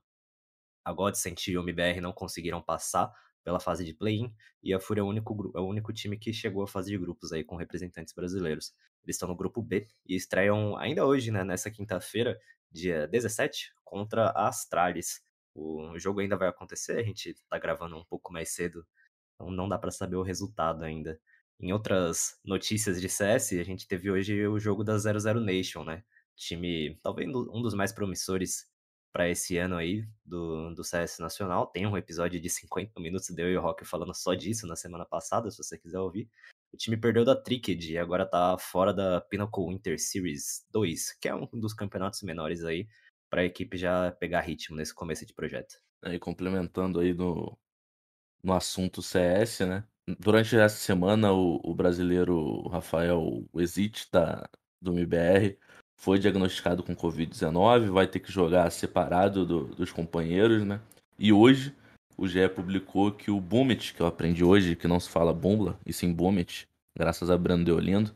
a 0.84 0.94
Godsent 0.94 1.48
e 1.48 1.58
o 1.58 1.62
MBR 1.62 2.02
não 2.02 2.12
conseguiram 2.12 2.62
passar 2.62 3.12
pela 3.44 3.62
fase 3.62 3.86
de 3.86 3.94
play-in, 3.94 4.34
e 4.62 4.74
a 4.74 4.80
Fúria 4.80 5.00
é 5.00 5.04
o, 5.06 5.08
único, 5.08 5.54
é 5.56 5.60
o 5.62 5.66
único 5.66 5.94
time 5.94 6.18
que 6.18 6.34
chegou 6.34 6.64
à 6.64 6.68
fase 6.68 6.92
de 6.92 6.98
grupos 6.98 7.32
aí 7.32 7.46
com 7.46 7.56
representantes 7.56 8.14
brasileiros. 8.14 8.74
Eles 9.06 9.16
estão 9.16 9.30
no 9.30 9.38
grupo 9.38 9.62
B 9.62 9.88
e 10.06 10.18
estreiam 10.18 10.76
ainda 10.76 11.06
hoje, 11.06 11.32
né, 11.32 11.46
nessa 11.46 11.72
quinta-feira, 11.72 12.38
dia 12.70 13.08
17, 13.08 13.74
contra 13.86 14.32
a 14.32 14.50
Astralis. 14.50 15.22
O 15.56 15.98
jogo 15.98 16.20
ainda 16.20 16.36
vai 16.36 16.50
acontecer, 16.50 17.00
a 17.00 17.04
gente 17.04 17.36
tá 17.50 17.58
gravando 17.58 17.96
um 17.96 18.04
pouco 18.04 18.34
mais 18.34 18.50
cedo, 18.50 18.86
então 19.36 19.50
não 19.50 19.70
dá 19.70 19.78
para 19.80 19.92
saber 19.92 20.18
o 20.18 20.24
resultado 20.24 20.84
ainda. 20.84 21.18
Em 21.60 21.74
outras 21.74 22.40
notícias 22.46 23.02
de 23.02 23.10
CS, 23.10 23.54
a 23.54 23.64
gente 23.64 23.88
teve 23.88 24.12
hoje 24.12 24.48
o 24.48 24.60
jogo 24.60 24.84
da 24.84 24.98
00 24.98 25.40
Nation, 25.40 25.84
né? 25.84 26.04
Time, 26.36 27.00
talvez 27.02 27.28
um 27.30 27.62
dos 27.62 27.74
mais 27.74 27.92
promissores 27.92 28.70
para 29.12 29.28
esse 29.28 29.58
ano 29.58 29.76
aí 29.76 30.08
do, 30.24 30.74
do 30.76 30.84
CS 30.84 31.18
Nacional. 31.18 31.66
Tem 31.68 31.88
um 31.88 31.98
episódio 31.98 32.40
de 32.40 32.50
50 32.50 33.00
minutos 33.00 33.30
deu 33.32 33.50
e 33.50 33.58
o 33.58 33.62
Rock 33.62 33.84
falando 33.84 34.14
só 34.14 34.36
disso 34.36 34.68
na 34.68 34.76
semana 34.76 35.06
passada, 35.06 35.50
se 35.50 35.58
você 35.58 35.78
quiser 35.78 36.00
ouvir. 36.00 36.30
O 36.72 36.78
time 36.78 36.96
perdeu 36.96 37.26
da 37.26 37.36
Tricked 37.36 37.92
e 37.92 37.98
agora 37.98 38.26
tá 38.26 38.56
fora 38.60 38.94
da 38.94 39.20
Pinnacle 39.22 39.66
Winter 39.66 40.00
Series 40.00 40.68
2, 40.72 41.14
que 41.20 41.28
é 41.28 41.34
um 41.34 41.48
dos 41.54 41.74
campeonatos 41.74 42.22
menores 42.22 42.64
aí 42.64 42.88
para 43.30 43.42
a 43.42 43.46
equipe 43.46 43.78
já 43.78 44.12
pegar 44.12 44.42
ritmo 44.42 44.78
nesse 44.78 44.94
começo 44.94 45.26
de 45.26 45.34
projeto. 45.34 45.82
Aí 46.04 46.20
complementando 46.20 47.00
aí 47.00 47.14
no, 47.14 47.58
no 48.44 48.54
assunto 48.54 49.02
CS, 49.02 49.62
né? 49.62 49.84
Durante 50.20 50.56
essa 50.56 50.78
semana 50.78 51.32
o, 51.34 51.60
o 51.64 51.74
brasileiro 51.74 52.68
Rafael 52.70 53.44
Exit 53.56 54.08
da 54.12 54.48
do 54.82 54.94
MBR 54.94 55.58
foi 56.00 56.20
diagnosticado 56.20 56.84
com 56.84 56.96
Covid-19, 56.96 57.90
vai 57.90 58.08
ter 58.08 58.20
que 58.20 58.32
jogar 58.32 58.70
separado 58.70 59.46
do, 59.46 59.66
dos 59.66 59.92
companheiros, 59.92 60.64
né? 60.64 60.80
E 61.18 61.34
hoje 61.34 61.76
o 62.16 62.28
GE 62.28 62.48
publicou 62.50 63.12
que 63.12 63.32
o 63.32 63.42
Bumit, 63.42 63.94
que 63.94 64.02
eu 64.02 64.06
aprendi 64.06 64.44
hoje, 64.44 64.76
que 64.76 64.88
não 64.88 65.00
se 65.00 65.10
fala 65.10 65.34
Bumbla, 65.34 65.80
e 65.86 65.92
sim 65.92 66.14
Bumit, 66.14 66.68
graças 66.98 67.30
a 67.30 67.38
Brando 67.38 67.66
Deolindo, 67.66 68.16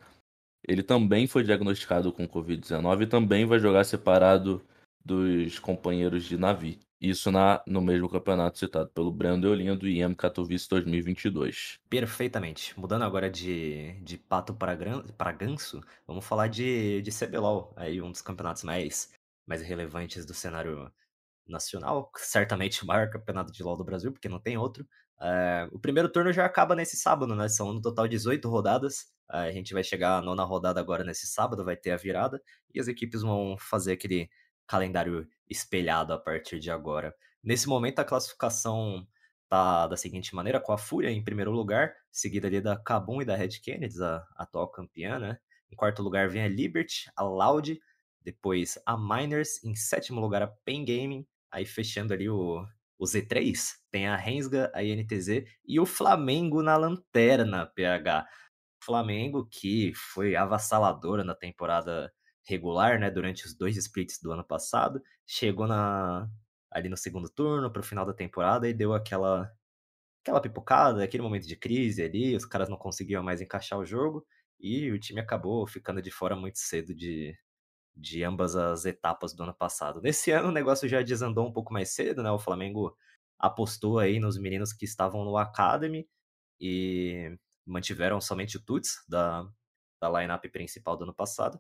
ele 0.68 0.84
também 0.84 1.28
foi 1.28 1.44
diagnosticado 1.44 2.12
com 2.12 2.28
Covid-19 2.28 3.04
e 3.04 3.08
também 3.08 3.46
vai 3.46 3.60
jogar 3.60 3.84
separado 3.84 4.62
dos 5.04 5.58
companheiros 5.60 6.24
de 6.26 6.38
Navi. 6.38 6.80
Isso 7.02 7.32
na, 7.32 7.64
no 7.66 7.82
mesmo 7.82 8.08
campeonato 8.08 8.60
citado 8.60 8.92
pelo 8.92 9.12
Brando 9.12 9.48
Eolindo 9.48 9.88
e 9.88 9.98
IEM 9.98 10.14
Katowice 10.14 10.70
2022. 10.70 11.80
Perfeitamente. 11.90 12.80
Mudando 12.80 13.02
agora 13.02 13.28
de, 13.28 13.94
de 14.04 14.20
pato 14.20 14.54
para, 14.54 14.78
para 15.18 15.32
ganso, 15.32 15.82
vamos 16.06 16.24
falar 16.24 16.48
de, 16.48 17.02
de 17.02 17.10
CBLOL, 17.12 17.74
aí 17.76 18.00
um 18.00 18.12
dos 18.12 18.22
campeonatos 18.22 18.62
mais, 18.64 19.12
mais 19.48 19.64
relevantes 19.64 20.28
do 20.28 20.34
cenário 20.36 20.92
nacional, 21.48 22.12
certamente 22.18 22.84
o 22.84 22.88
maior 22.88 23.10
campeonato 23.10 23.52
de 23.52 23.64
LoL 23.64 23.78
do 23.78 23.84
Brasil, 23.84 24.12
porque 24.12 24.30
não 24.30 24.40
tem 24.40 24.56
outro. 24.56 24.88
É, 25.20 25.68
o 25.72 25.80
primeiro 25.80 26.08
turno 26.08 26.32
já 26.32 26.46
acaba 26.46 26.76
nesse 26.76 26.98
sábado, 26.98 27.36
né? 27.36 27.50
São 27.50 27.74
no 27.74 27.82
total 27.82 28.08
18 28.08 28.48
rodadas. 28.48 29.08
É, 29.32 29.38
a 29.38 29.52
gente 29.52 29.74
vai 29.74 29.84
chegar 29.84 30.18
à 30.18 30.22
nona 30.22 30.44
rodada 30.44 30.80
agora 30.80 31.04
nesse 31.04 31.26
sábado, 31.26 31.66
vai 31.66 31.76
ter 31.76 31.92
a 31.92 31.98
virada, 31.98 32.40
e 32.74 32.80
as 32.80 32.88
equipes 32.88 33.24
vão 33.24 33.56
fazer 33.58 33.94
aquele 33.94 34.30
calendário 34.72 35.28
espelhado 35.50 36.14
a 36.14 36.18
partir 36.18 36.58
de 36.58 36.72
agora. 36.72 37.14
Nesse 37.44 37.68
momento, 37.68 38.00
a 38.00 38.06
classificação 38.06 39.06
tá 39.50 39.86
da 39.86 39.98
seguinte 39.98 40.34
maneira, 40.34 40.62
com 40.62 40.72
a 40.72 40.78
Fúria 40.78 41.12
em 41.12 41.22
primeiro 41.22 41.52
lugar, 41.52 41.94
seguida 42.10 42.48
ali 42.48 42.62
da 42.62 42.78
Kabum 42.78 43.22
e 43.22 43.26
da 43.26 43.36
Red 43.36 43.60
Kennedy, 43.62 44.02
a 44.02 44.26
atual 44.38 44.70
campeã, 44.72 45.20
né? 45.20 45.38
Em 45.70 45.76
quarto 45.76 46.02
lugar 46.02 46.30
vem 46.30 46.44
a 46.44 46.48
Liberty, 46.48 47.12
a 47.18 47.24
Loud, 47.24 47.78
depois 48.22 48.80
a 48.86 48.96
Miners, 48.96 49.62
em 49.62 49.76
sétimo 49.76 50.22
lugar 50.22 50.42
a 50.42 50.48
Pen 50.48 50.86
Gaming, 50.86 51.28
aí 51.52 51.66
fechando 51.66 52.14
ali 52.14 52.30
o, 52.30 52.66
o 52.98 53.04
Z3, 53.04 53.74
tem 53.90 54.08
a 54.08 54.16
Rensga, 54.16 54.72
a 54.74 54.82
INTZ 54.82 55.44
e 55.66 55.82
o 55.82 55.86
Flamengo 55.86 56.64
na 56.64 56.78
lanterna, 56.78 57.66
PH. 57.76 58.26
Flamengo 58.82 59.46
que 59.46 59.92
foi 59.96 60.34
avassaladora 60.34 61.26
na 61.26 61.36
temporada 61.36 62.12
regular, 62.46 63.00
né, 63.00 63.10
durante 63.12 63.46
os 63.46 63.54
dois 63.56 63.78
splits 63.78 64.20
do 64.22 64.32
ano 64.32 64.44
passado, 64.44 65.02
chegou 65.26 65.68
na 65.68 66.30
ali 66.72 66.88
no 66.90 66.98
segundo 66.98 67.30
turno, 67.30 67.72
para 67.72 67.82
o 67.82 67.84
final 67.84 68.06
da 68.06 68.14
temporada 68.14 68.68
e 68.68 68.74
deu 68.74 68.94
aquela 68.94 69.52
aquela 70.22 70.42
pipocada, 70.42 71.04
aquele 71.04 71.24
momento 71.24 71.48
de 71.48 71.56
crise 71.56 72.04
ali, 72.04 72.36
os 72.36 72.46
caras 72.46 72.70
não 72.70 72.78
conseguiam 72.78 73.24
mais 73.24 73.42
encaixar 73.42 73.80
o 73.80 73.86
jogo 73.86 74.26
e 74.60 74.92
o 74.92 75.00
time 75.00 75.20
acabou 75.20 75.66
ficando 75.68 76.02
de 76.02 76.12
fora 76.12 76.36
muito 76.36 76.60
cedo 76.60 76.94
de, 76.94 77.36
de 77.96 78.24
ambas 78.24 78.56
as 78.56 78.86
etapas 78.86 79.34
do 79.34 79.44
ano 79.44 79.54
passado. 79.54 80.02
Nesse 80.02 80.32
ano 80.32 80.50
o 80.50 80.52
negócio 80.52 80.88
já 80.90 81.02
desandou 81.02 81.48
um 81.48 81.54
pouco 81.54 81.74
mais 81.74 81.90
cedo, 81.92 82.24
né? 82.24 82.32
O 82.32 82.40
Flamengo 82.40 82.96
apostou 83.40 84.00
aí 84.00 84.20
nos 84.20 84.38
meninos 84.38 84.74
que 84.74 84.86
estavam 84.86 85.26
no 85.26 85.38
Academy 85.38 86.08
e 86.60 87.36
mantiveram 87.66 88.22
somente 88.22 88.58
o 88.58 88.64
Tuts 88.64 89.04
da, 89.10 89.48
da 90.00 90.22
lineup 90.22 90.46
principal 90.52 90.98
do 90.98 91.04
ano 91.04 91.14
passado. 91.14 91.60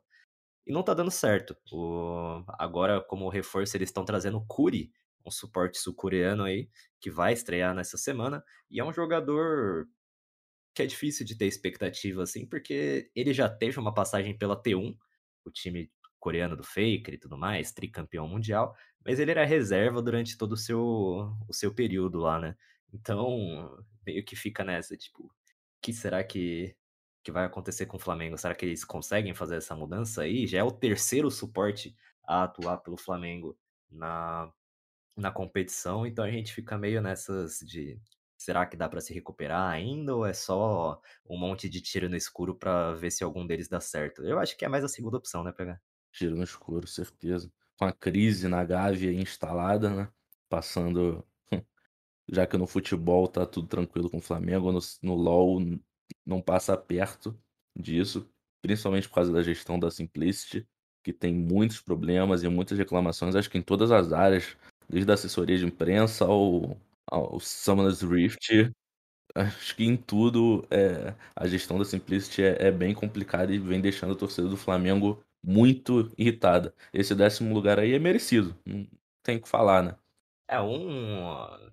E 0.65 0.71
não 0.71 0.83
tá 0.83 0.93
dando 0.93 1.11
certo. 1.11 1.55
O, 1.71 2.43
agora, 2.59 3.01
como 3.01 3.29
reforço, 3.29 3.75
eles 3.77 3.89
estão 3.89 4.05
trazendo 4.05 4.37
o 4.37 4.45
Kuri, 4.45 4.91
um 5.25 5.31
suporte 5.31 5.77
sul-coreano 5.77 6.43
aí, 6.43 6.69
que 6.99 7.09
vai 7.09 7.33
estrear 7.33 7.73
nessa 7.75 7.97
semana. 7.97 8.43
E 8.69 8.79
é 8.79 8.83
um 8.83 8.93
jogador 8.93 9.87
que 10.73 10.83
é 10.83 10.85
difícil 10.85 11.25
de 11.25 11.37
ter 11.37 11.47
expectativa, 11.47 12.23
assim, 12.23 12.45
porque 12.45 13.11
ele 13.15 13.33
já 13.33 13.49
teve 13.49 13.79
uma 13.79 13.93
passagem 13.93 14.37
pela 14.37 14.61
T1, 14.61 14.97
o 15.45 15.51
time 15.51 15.91
coreano 16.19 16.55
do 16.55 16.63
Faker 16.63 17.13
e 17.13 17.17
tudo 17.17 17.37
mais, 17.37 17.71
tricampeão 17.71 18.27
mundial, 18.27 18.75
mas 19.03 19.19
ele 19.19 19.31
era 19.31 19.43
reserva 19.45 20.01
durante 20.01 20.37
todo 20.37 20.53
o 20.53 20.57
seu, 20.57 20.79
o 21.47 21.53
seu 21.53 21.73
período 21.73 22.19
lá, 22.19 22.39
né? 22.39 22.55
Então, 22.93 23.83
meio 24.05 24.23
que 24.23 24.35
fica 24.35 24.63
nessa, 24.63 24.95
tipo, 24.95 25.33
que 25.81 25.91
será 25.93 26.23
que, 26.23 26.75
que 27.23 27.31
vai 27.31 27.45
acontecer 27.45 27.85
com 27.85 27.97
o 27.97 27.99
Flamengo? 27.99 28.37
Será 28.37 28.55
que 28.55 28.65
eles 28.65 28.83
conseguem 28.83 29.33
fazer 29.33 29.57
essa 29.57 29.75
mudança 29.75 30.23
aí? 30.23 30.47
Já 30.47 30.59
é 30.59 30.63
o 30.63 30.71
terceiro 30.71 31.29
suporte 31.29 31.95
a 32.23 32.43
atuar 32.43 32.77
pelo 32.77 32.97
Flamengo 32.97 33.57
na, 33.89 34.51
na 35.15 35.31
competição, 35.31 36.05
então 36.05 36.23
a 36.23 36.31
gente 36.31 36.53
fica 36.53 36.77
meio 36.77 37.01
nessas 37.01 37.59
de 37.59 37.99
será 38.37 38.65
que 38.65 38.75
dá 38.75 38.89
para 38.89 39.01
se 39.01 39.13
recuperar 39.13 39.69
ainda 39.69 40.15
ou 40.15 40.25
é 40.25 40.33
só 40.33 40.99
um 41.29 41.37
monte 41.37 41.69
de 41.69 41.79
tiro 41.79 42.09
no 42.09 42.15
escuro 42.15 42.55
para 42.55 42.93
ver 42.93 43.11
se 43.11 43.23
algum 43.23 43.45
deles 43.45 43.69
dá 43.69 43.79
certo? 43.79 44.23
Eu 44.23 44.39
acho 44.39 44.57
que 44.57 44.65
é 44.65 44.67
mais 44.67 44.83
a 44.83 44.87
segunda 44.87 45.17
opção, 45.17 45.43
né, 45.43 45.51
pegar? 45.51 45.79
Tiro 46.11 46.35
no 46.35 46.43
escuro, 46.43 46.87
certeza. 46.87 47.51
Com 47.77 47.85
a 47.85 47.93
crise 47.93 48.47
na 48.47 48.63
Gávea 48.63 49.11
instalada, 49.11 49.89
né? 49.89 50.09
Passando. 50.49 51.23
Já 52.27 52.47
que 52.47 52.57
no 52.57 52.65
futebol 52.65 53.27
tá 53.27 53.45
tudo 53.45 53.67
tranquilo 53.67 54.09
com 54.09 54.17
o 54.17 54.21
Flamengo, 54.21 54.71
no, 54.71 54.79
no 55.03 55.15
LoL 55.15 55.59
não 56.25 56.41
passa 56.41 56.77
perto 56.77 57.37
disso, 57.77 58.29
principalmente 58.61 59.07
por 59.07 59.15
causa 59.15 59.31
da 59.31 59.43
gestão 59.43 59.79
da 59.79 59.89
Simplicity, 59.89 60.67
que 61.03 61.11
tem 61.13 61.33
muitos 61.33 61.81
problemas 61.81 62.43
e 62.43 62.47
muitas 62.47 62.77
reclamações, 62.77 63.35
acho 63.35 63.49
que 63.49 63.57
em 63.57 63.61
todas 63.61 63.91
as 63.91 64.13
áreas, 64.13 64.55
desde 64.87 65.09
a 65.09 65.15
assessoria 65.15 65.57
de 65.57 65.65
imprensa 65.65 66.25
ao, 66.25 66.77
ao 67.09 67.39
Summoners 67.39 68.01
Rift, 68.01 68.71
acho 69.35 69.75
que 69.75 69.83
em 69.83 69.97
tudo 69.97 70.65
é, 70.69 71.15
a 71.35 71.47
gestão 71.47 71.77
da 71.77 71.85
Simplicity 71.85 72.43
é, 72.43 72.67
é, 72.67 72.71
bem 72.71 72.93
complicada 72.93 73.53
e 73.53 73.59
vem 73.59 73.81
deixando 73.81 74.13
a 74.13 74.17
torcida 74.17 74.47
do 74.47 74.57
Flamengo 74.57 75.23
muito 75.43 76.11
irritada. 76.17 76.73
Esse 76.93 77.15
décimo 77.15 77.53
lugar 77.53 77.79
aí 77.79 77.93
é 77.93 77.99
merecido, 77.99 78.55
tem 79.23 79.37
o 79.37 79.41
que 79.41 79.49
falar, 79.49 79.83
né? 79.83 79.95
É 80.47 80.59
um. 80.61 81.71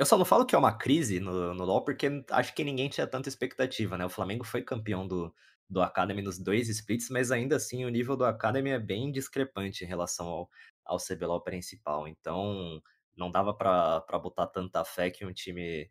Eu 0.00 0.06
só 0.06 0.16
não 0.16 0.24
falo 0.24 0.46
que 0.46 0.54
é 0.54 0.58
uma 0.58 0.72
crise 0.72 1.20
no, 1.20 1.52
no 1.52 1.62
LoL 1.62 1.84
porque 1.84 2.24
acho 2.30 2.54
que 2.54 2.64
ninguém 2.64 2.88
tinha 2.88 3.06
tanta 3.06 3.28
expectativa, 3.28 3.98
né? 3.98 4.06
O 4.06 4.08
Flamengo 4.08 4.44
foi 4.44 4.62
campeão 4.62 5.06
do, 5.06 5.30
do 5.68 5.82
Academy 5.82 6.22
nos 6.22 6.38
dois 6.38 6.70
splits, 6.70 7.10
mas 7.10 7.30
ainda 7.30 7.56
assim 7.56 7.84
o 7.84 7.90
nível 7.90 8.16
do 8.16 8.24
Academy 8.24 8.70
é 8.70 8.78
bem 8.78 9.12
discrepante 9.12 9.84
em 9.84 9.86
relação 9.86 10.26
ao, 10.26 10.50
ao 10.86 10.96
CBLOL 10.96 11.42
principal. 11.42 12.08
Então 12.08 12.80
não 13.14 13.30
dava 13.30 13.52
para 13.52 14.18
botar 14.18 14.46
tanta 14.46 14.82
fé 14.86 15.10
que 15.10 15.26
um 15.26 15.34
time 15.34 15.90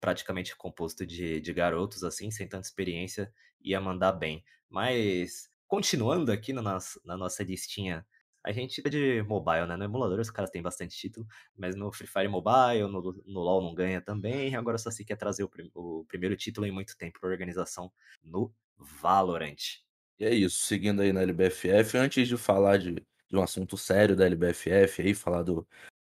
praticamente 0.00 0.56
composto 0.56 1.04
de, 1.04 1.38
de 1.38 1.52
garotos, 1.52 2.04
assim, 2.04 2.30
sem 2.30 2.48
tanta 2.48 2.66
experiência, 2.66 3.30
ia 3.60 3.78
mandar 3.78 4.12
bem. 4.12 4.42
Mas 4.70 5.50
continuando 5.66 6.32
aqui 6.32 6.54
na 6.54 6.62
nossa, 6.62 6.98
na 7.04 7.14
nossa 7.14 7.42
listinha, 7.42 8.06
a 8.48 8.52
gente 8.52 8.80
é 8.82 8.88
de 8.88 9.22
mobile, 9.24 9.66
né? 9.66 9.76
No 9.76 9.84
emulador 9.84 10.18
os 10.20 10.30
caras 10.30 10.50
têm 10.50 10.62
bastante 10.62 10.96
título, 10.96 11.26
mas 11.54 11.76
no 11.76 11.92
Free 11.92 12.06
Fire 12.06 12.28
Mobile, 12.28 12.90
no, 12.90 13.22
no 13.26 13.40
LoL 13.40 13.62
não 13.62 13.74
ganha 13.74 14.00
também. 14.00 14.56
Agora 14.56 14.78
só 14.78 14.90
se 14.90 15.04
quer 15.04 15.16
trazer 15.16 15.44
o, 15.44 15.50
o 15.74 16.06
primeiro 16.06 16.34
título 16.34 16.66
em 16.66 16.72
muito 16.72 16.96
tempo 16.96 17.20
para 17.20 17.28
organização 17.28 17.92
no 18.24 18.50
Valorant. 18.78 19.82
E 20.18 20.24
é 20.24 20.34
isso, 20.34 20.64
seguindo 20.64 21.02
aí 21.02 21.12
na 21.12 21.20
LBFF, 21.20 21.98
antes 21.98 22.26
de 22.26 22.38
falar 22.38 22.78
de, 22.78 22.94
de 22.94 23.36
um 23.36 23.42
assunto 23.42 23.76
sério 23.76 24.16
da 24.16 24.24
LBFF, 24.24 25.02
aí 25.02 25.12
falar 25.12 25.42
do, 25.42 25.68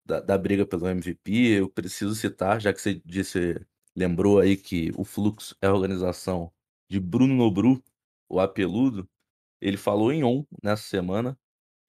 da, 0.07 0.19
da, 0.19 0.39
briga 0.39 0.65
pelo 0.65 0.89
MVP, 0.89 1.59
eu 1.59 1.69
preciso 1.69 2.15
citar, 2.15 2.63
já 2.63 2.73
que 2.73 2.81
você 2.81 2.95
disse, 3.05 3.61
lembrou 3.95 4.41
aí 4.41 4.57
que 4.57 4.91
o 4.97 5.05
Fluxo 5.05 5.55
é 5.61 5.67
a 5.67 5.75
organização 5.75 6.51
de 6.91 6.99
Bruno 6.99 7.35
Nobru, 7.35 7.85
o 8.27 8.41
apeludo, 8.41 9.07
ele 9.61 9.77
falou 9.77 10.11
em 10.11 10.25
on 10.25 10.47
nessa 10.63 10.85
semana 10.85 11.39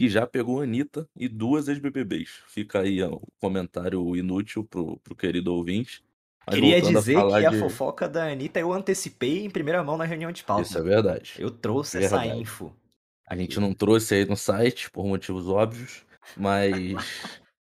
e 0.04 0.10
já 0.10 0.28
pegou 0.28 0.60
a 0.60 0.64
Anitta 0.64 1.08
e 1.16 1.30
duas 1.30 1.70
ex-BBBs. 1.70 2.42
Fica 2.48 2.82
aí 2.82 3.02
ó, 3.02 3.14
o 3.14 3.28
comentário 3.40 4.16
inútil 4.18 4.66
pro, 4.66 4.98
pro 4.98 5.16
querido 5.16 5.54
ouvinte. 5.54 6.04
Mas 6.46 6.56
Queria 6.56 6.82
dizer 6.82 7.18
a 7.18 7.32
que 7.32 7.40
de... 7.40 7.46
a 7.46 7.60
fofoca 7.60 8.10
da 8.10 8.30
Anitta 8.30 8.60
eu 8.60 8.74
antecipei 8.74 9.46
em 9.46 9.50
primeira 9.50 9.82
mão 9.82 9.96
na 9.96 10.04
reunião 10.04 10.30
de 10.30 10.44
pauta. 10.44 10.64
Isso 10.64 10.78
é 10.78 10.82
verdade. 10.82 11.36
Eu 11.40 11.50
trouxe 11.50 12.00
verdade. 12.00 12.28
essa 12.28 12.38
info. 12.38 12.76
A 13.26 13.34
gente 13.38 13.58
não 13.62 13.74
trouxe 13.74 14.14
aí 14.16 14.26
no 14.26 14.36
site, 14.36 14.92
por 14.92 15.06
motivos 15.06 15.48
óbvios, 15.48 16.06
mas. 16.36 16.68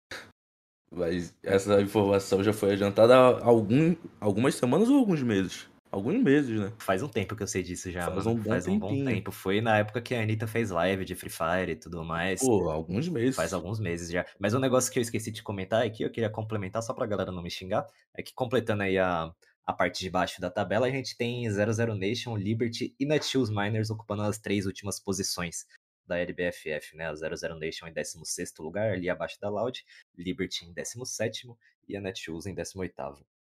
mas 0.91 1.35
essa 1.43 1.79
informação 1.79 2.43
já 2.43 2.51
foi 2.51 2.73
adiantada 2.73 3.15
há 3.15 3.45
algum, 3.45 3.95
algumas 4.19 4.55
semanas 4.55 4.89
ou 4.89 4.97
alguns 4.97 5.21
meses? 5.21 5.69
Alguns 5.91 6.23
meses, 6.23 6.57
né? 6.57 6.71
Faz 6.79 7.03
um 7.03 7.09
tempo 7.09 7.35
que 7.35 7.43
eu 7.43 7.47
sei 7.47 7.61
disso 7.61 7.91
já, 7.91 8.05
Faz 8.05 8.25
mano. 8.25 8.39
um 8.39 8.41
bom 8.41 8.49
Faz 8.49 8.65
um 8.65 8.79
bom 8.79 9.03
tempo. 9.03 9.29
Foi 9.29 9.59
na 9.59 9.79
época 9.79 10.01
que 10.01 10.15
a 10.15 10.21
Anitta 10.21 10.47
fez 10.47 10.69
live 10.69 11.03
de 11.03 11.15
Free 11.15 11.29
Fire 11.29 11.71
e 11.71 11.75
tudo 11.75 12.01
mais. 12.05 12.39
Pô, 12.39 12.69
alguns 12.69 13.09
meses. 13.09 13.35
Faz 13.35 13.51
alguns 13.51 13.77
meses 13.77 14.09
já. 14.09 14.25
Mas 14.39 14.53
um 14.53 14.59
negócio 14.59 14.89
que 14.89 14.99
eu 14.99 15.01
esqueci 15.01 15.31
de 15.31 15.43
comentar 15.43 15.85
aqui, 15.85 16.03
eu 16.03 16.09
queria 16.09 16.29
complementar 16.29 16.81
só 16.81 16.93
pra 16.93 17.05
galera 17.05 17.29
não 17.29 17.43
me 17.43 17.51
xingar, 17.51 17.85
é 18.13 18.23
que 18.23 18.33
completando 18.33 18.83
aí 18.83 18.97
a, 18.97 19.33
a 19.65 19.73
parte 19.73 19.99
de 19.99 20.09
baixo 20.09 20.39
da 20.39 20.49
tabela, 20.49 20.87
a 20.87 20.89
gente 20.89 21.17
tem 21.17 21.45
00 21.49 21.93
Nation, 21.95 22.37
Liberty 22.37 22.95
e 22.97 23.05
Netshoes 23.05 23.49
Miners 23.49 23.89
ocupando 23.89 24.21
as 24.21 24.37
três 24.37 24.65
últimas 24.65 24.97
posições 24.97 25.65
da 26.07 26.17
LBFF, 26.17 26.95
né? 26.95 27.07
A 27.07 27.15
00 27.15 27.59
Nation 27.59 27.87
em 27.87 27.93
16 27.93 28.53
lugar, 28.59 28.93
ali 28.93 29.09
abaixo 29.09 29.37
da 29.41 29.49
Loud, 29.49 29.83
Liberty 30.17 30.65
em 30.65 30.73
17 30.73 31.49
e 31.89 31.97
a 31.97 32.01
Netshoes 32.01 32.45
em 32.45 32.55
18 32.55 32.95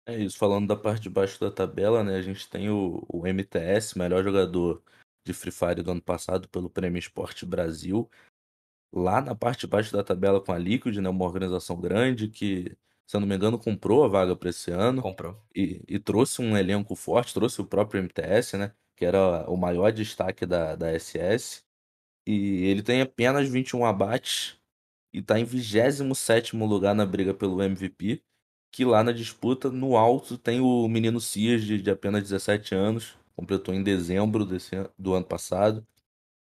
É 0.05 0.19
isso, 0.19 0.37
falando 0.37 0.67
da 0.67 0.77
parte 0.77 1.03
de 1.03 1.09
baixo 1.11 1.39
da 1.39 1.51
tabela, 1.51 2.03
né? 2.03 2.17
A 2.17 2.23
gente 2.23 2.49
tem 2.49 2.69
o, 2.69 3.05
o 3.09 3.25
MTS, 3.27 3.97
melhor 3.97 4.25
jogador 4.25 4.83
de 5.25 5.33
Free 5.33 5.53
Fire 5.53 5.83
do 5.83 5.93
ano 5.93 6.03
passado 6.03 6.49
pelo 6.49 6.69
Prêmio 6.69 6.99
Esporte 6.99 7.47
Brasil. 7.47 8.11
Lá 8.93 9.21
na 9.21 9.35
parte 9.35 9.61
de 9.61 9.67
baixo 9.69 9.93
da 9.93 10.03
tabela 10.03 10.41
com 10.41 10.53
a 10.53 10.59
Liquid, 10.59 10.97
né? 10.97 11.09
Uma 11.09 11.25
organização 11.25 11.81
grande 11.81 12.29
que, 12.29 12.77
se 13.07 13.17
eu 13.17 13.21
não 13.21 13.29
me 13.29 13.37
engano, 13.37 13.59
comprou 13.59 14.05
a 14.05 14.09
vaga 14.09 14.35
para 14.35 14.51
esse 14.51 14.73
ano. 14.73 15.01
Comprou. 15.01 15.41
E, 15.55 15.83
e 15.89 15.99
trouxe 16.01 16.43
um 16.43 16.57
elenco 16.57 16.97
forte, 16.97 17.33
trouxe 17.33 17.61
o 17.61 17.67
próprio 17.67 18.01
MTS, 18.03 18.57
né? 18.57 18.75
Que 18.97 19.05
era 19.05 19.49
o 19.49 19.57
maior 19.57 19.93
destaque 19.93 20.45
da, 20.45 20.75
da 20.75 20.91
SS. 20.99 21.63
E 22.27 22.65
ele 22.67 22.83
tem 22.83 23.01
apenas 23.03 23.49
21 23.49 23.85
abates 23.87 24.57
e 25.13 25.23
tá 25.23 25.39
em 25.39 25.45
27º 25.47 26.67
lugar 26.67 26.95
na 26.95 27.07
briga 27.07 27.35
pelo 27.35 27.63
MVP, 27.63 28.23
que 28.73 28.85
lá 28.85 29.05
na 29.05 29.12
disputa, 29.12 29.71
no 29.71 29.97
alto, 29.97 30.38
tem 30.38 30.61
o 30.61 30.88
menino 30.88 31.21
Cias, 31.21 31.64
de, 31.64 31.81
de 31.83 31.91
apenas 31.91 32.23
17 32.25 32.75
anos, 32.75 33.17
completou 33.37 33.75
em 33.75 33.83
dezembro 33.85 34.47
desse, 34.47 34.73
do 34.99 35.14
ano 35.14 35.26
passado, 35.26 35.87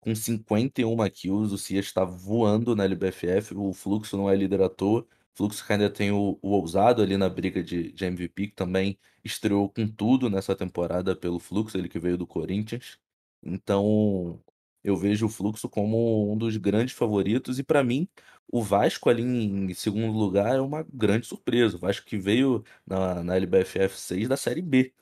com 0.01 0.15
51 0.15 1.09
kills, 1.11 1.55
o 1.55 1.59
Cias 1.59 1.87
está 1.87 2.05
voando 2.05 2.77
na 2.77 2.85
LBFF, 2.85 3.55
o 3.57 3.73
Fluxo 3.73 4.17
não 4.17 4.29
é 4.31 4.37
líder 4.37 4.63
à 4.63 4.69
toa, 4.69 5.07
Fluxo 5.35 5.65
que 5.67 5.73
ainda 5.73 5.91
tem 5.91 6.11
o, 6.13 6.39
o 6.43 6.51
Ousado 6.51 7.03
ali 7.03 7.17
na 7.17 7.29
briga 7.29 7.63
de, 7.63 7.93
de 7.93 8.05
MVP, 8.05 8.49
que 8.49 8.55
também 8.55 8.99
estreou 9.25 9.69
com 9.71 9.87
tudo 9.89 10.29
nessa 10.29 10.55
temporada 10.57 11.17
pelo 11.17 11.39
Fluxo, 11.39 11.79
ele 11.79 11.89
que 11.89 11.99
veio 11.99 12.19
do 12.19 12.27
Corinthians. 12.27 12.99
Então, 13.43 14.43
eu 14.85 14.97
vejo 14.97 15.27
o 15.27 15.29
Fluxo 15.29 15.69
como 15.69 16.33
um 16.33 16.37
dos 16.37 16.57
grandes 16.57 16.95
favoritos 16.95 17.59
e 17.59 17.63
para 17.63 17.85
mim, 17.85 18.09
o 18.51 18.63
Vasco 18.63 19.09
ali 19.09 19.23
em 19.23 19.73
segundo 19.75 20.13
lugar 20.17 20.57
é 20.57 20.61
uma 20.61 20.85
grande 20.93 21.27
surpresa. 21.27 21.77
O 21.77 21.81
Vasco 21.81 22.07
que 22.07 22.19
veio 22.19 22.65
na, 22.87 23.23
na 23.23 23.37
LBFF 23.37 23.97
6 23.99 24.29
da 24.29 24.37
Série 24.37 24.63
B 24.63 24.93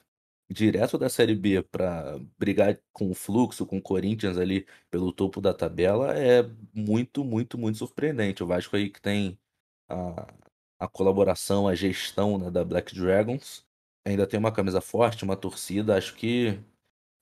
direto 0.51 0.99
da 0.99 1.09
Série 1.09 1.35
B 1.35 1.63
para 1.63 2.19
brigar 2.39 2.79
com 2.93 3.11
o 3.11 3.15
Fluxo, 3.15 3.65
com 3.67 3.79
o 3.79 3.83
Corinthians 3.83 4.37
ali 4.37 4.67
pelo 4.91 5.13
topo 5.13 5.41
da 5.41 5.55
tabela 5.55 6.17
é 6.19 6.43
muito, 6.75 7.25
muito, 7.25 7.57
muito 7.57 7.79
surpreendente. 7.79 8.43
O 8.43 8.47
Vasco 8.47 8.77
aí 8.77 8.91
que 8.91 9.01
tem 9.01 9.39
a, 9.89 10.27
a 10.79 10.89
colaboração, 10.89 11.69
a 11.69 11.75
gestão 11.75 12.39
né, 12.39 12.51
da 12.51 12.65
Black 12.65 12.95
Dragons, 12.95 13.65
ainda 14.05 14.27
tem 14.27 14.39
uma 14.41 14.53
camisa 14.53 14.81
forte, 14.81 15.25
uma 15.25 15.37
torcida, 15.37 15.97
acho 15.97 16.15
que, 16.17 16.59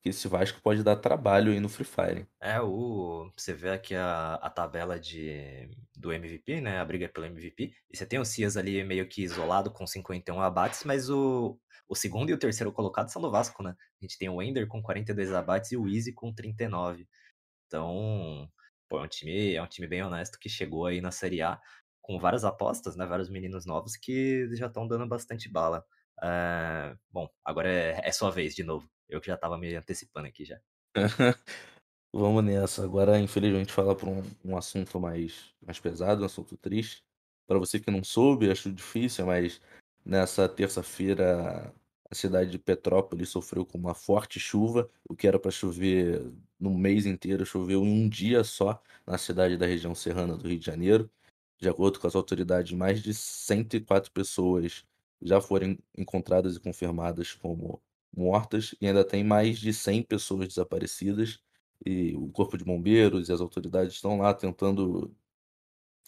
que 0.03 0.11
esse 0.11 0.29
Vasco 0.29 0.61
pode 0.63 0.83
dar 0.83 0.97
trabalho 0.97 1.53
aí 1.53 1.61
no 1.61 1.69
Free 1.69 1.85
Fire. 1.85 2.27
É, 2.41 2.61
o, 2.61 3.31
você 3.37 3.53
vê 3.53 3.71
aqui 3.71 3.95
a, 3.95 4.35
a 4.35 4.51
tabela 4.51 4.99
de, 4.99 5.69
do 5.97 6.13
MVP, 6.13 6.61
né? 6.61 6.79
A 6.79 6.85
briga 6.85 7.09
pelo 7.09 7.27
MVP. 7.27 7.73
E 7.91 7.97
você 7.97 8.07
tem 8.07 8.19
o 8.19 8.25
Cias 8.25 8.57
ali 8.57 8.83
meio 8.85 9.09
que 9.09 9.23
isolado 9.23 9.71
com 9.71 9.87
51 9.87 10.41
abates, 10.41 10.85
mas 10.85 11.11
o, 11.11 11.59
o 11.89 11.95
segundo 11.95 12.31
e 12.31 12.35
o 12.35 12.39
terceiro 12.39 12.73
colocado 12.73 13.09
são 13.09 13.21
do 13.21 13.31
Vasco, 13.31 13.63
né? 13.63 13.75
A 14.01 14.05
gente 14.05 14.19
tem 14.19 14.29
o 14.29 14.41
Ender 14.41 14.69
com 14.69 14.83
42 14.83 15.33
abates 15.33 15.73
e 15.73 15.77
o 15.77 15.89
Easy 15.89 16.13
com 16.13 16.33
39. 16.33 17.07
Então, 17.67 18.49
pô, 18.89 19.01
é 19.01 19.03
um 19.03 19.09
time, 19.09 19.55
é 19.55 19.63
um 19.63 19.67
time 19.67 19.89
bem 19.89 20.03
honesto 20.03 20.39
que 20.39 20.49
chegou 20.49 20.87
aí 20.87 21.01
na 21.01 21.11
Série 21.11 21.43
A 21.43 21.61
com 22.01 22.19
várias 22.19 22.45
apostas, 22.45 22.97
né? 22.97 23.05
Vários 23.05 23.29
meninos 23.29 23.67
novos 23.67 23.97
que 23.97 24.49
já 24.55 24.67
estão 24.67 24.87
dando 24.87 25.07
bastante 25.07 25.49
bala. 25.51 25.85
É, 26.23 26.97
bom, 27.11 27.29
agora 27.45 27.69
é, 27.71 28.01
é 28.03 28.13
sua 28.13 28.31
vez 28.31 28.55
de 28.55 28.63
novo. 28.63 28.89
Eu 29.09 29.21
que 29.21 29.29
já 29.29 29.37
tava 29.37 29.57
me 29.59 29.75
antecipando 29.75 30.27
aqui 30.27 30.45
já. 30.45 30.61
Vamos 32.13 32.45
nessa. 32.45 32.85
Agora, 32.85 33.19
infelizmente, 33.19 33.73
falar 33.73 33.95
por 33.95 34.09
um, 34.09 34.23
um 34.45 34.57
assunto 34.57 34.99
mais, 34.99 35.55
mais 35.61 35.79
pesado, 35.79 36.23
um 36.23 36.27
assunto 36.27 36.57
triste. 36.57 37.05
Para 37.47 37.59
você 37.59 37.81
que 37.81 37.91
não 37.91 38.05
soube, 38.05 38.51
acho 38.51 38.73
difícil, 38.73 39.27
mas 39.27 39.61
nessa 40.05 40.49
terça-feira 40.49 41.73
a 42.11 42.15
cidade 42.15 42.51
de 42.51 42.59
Petrópolis 42.59 43.29
sofreu 43.29 43.65
com 43.67 43.79
uma 43.79 43.95
forte 43.95 44.41
chuva. 44.41 44.91
O 45.09 45.15
que 45.15 45.27
era 45.29 45.39
para 45.39 45.51
chover 45.51 46.23
no 46.59 46.71
mês 46.71 47.07
inteiro, 47.07 47.45
choveu 47.45 47.85
em 47.85 48.05
um 48.05 48.09
dia 48.09 48.43
só 48.43 48.83
na 49.07 49.19
cidade 49.19 49.57
da 49.57 49.67
região 49.67 49.95
serrana 49.95 50.37
do 50.37 50.49
Rio 50.49 50.59
de 50.59 50.67
Janeiro. 50.67 51.11
De 51.59 51.69
acordo 51.69 51.99
com 52.01 52.07
as 52.07 52.15
autoridades, 52.15 52.73
mais 52.73 53.03
de 53.03 53.13
104 53.13 54.11
pessoas 54.13 54.85
já 55.21 55.41
foram 55.41 55.77
encontradas 55.97 56.57
e 56.57 56.61
confirmadas 56.61 57.33
como 57.35 57.83
mortas, 58.19 58.75
e 58.81 58.87
ainda 58.87 59.05
tem 59.05 59.25
mais 59.25 59.59
de 59.59 59.73
100 59.73 60.03
pessoas 60.03 60.49
desaparecidas 60.49 61.41
e 61.87 62.15
o 62.17 62.29
corpo 62.31 62.59
de 62.59 62.65
bombeiros 62.65 63.29
e 63.29 63.33
as 63.33 63.41
autoridades 63.41 63.95
estão 63.95 64.19
lá 64.19 64.35
tentando 64.35 65.15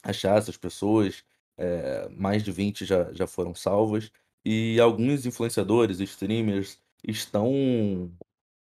achar 0.02 0.38
essas 0.38 0.57
pessoas. 0.57 1.25
É, 1.57 2.09
mais 2.11 2.43
de 2.43 2.50
20 2.52 2.85
já, 2.87 3.12
já 3.12 3.26
foram 3.26 3.55
salvas. 3.55 4.11
E 4.45 4.81
alguns 4.81 5.26
influenciadores, 5.26 6.00
streamers, 6.00 6.81
estão 7.07 8.11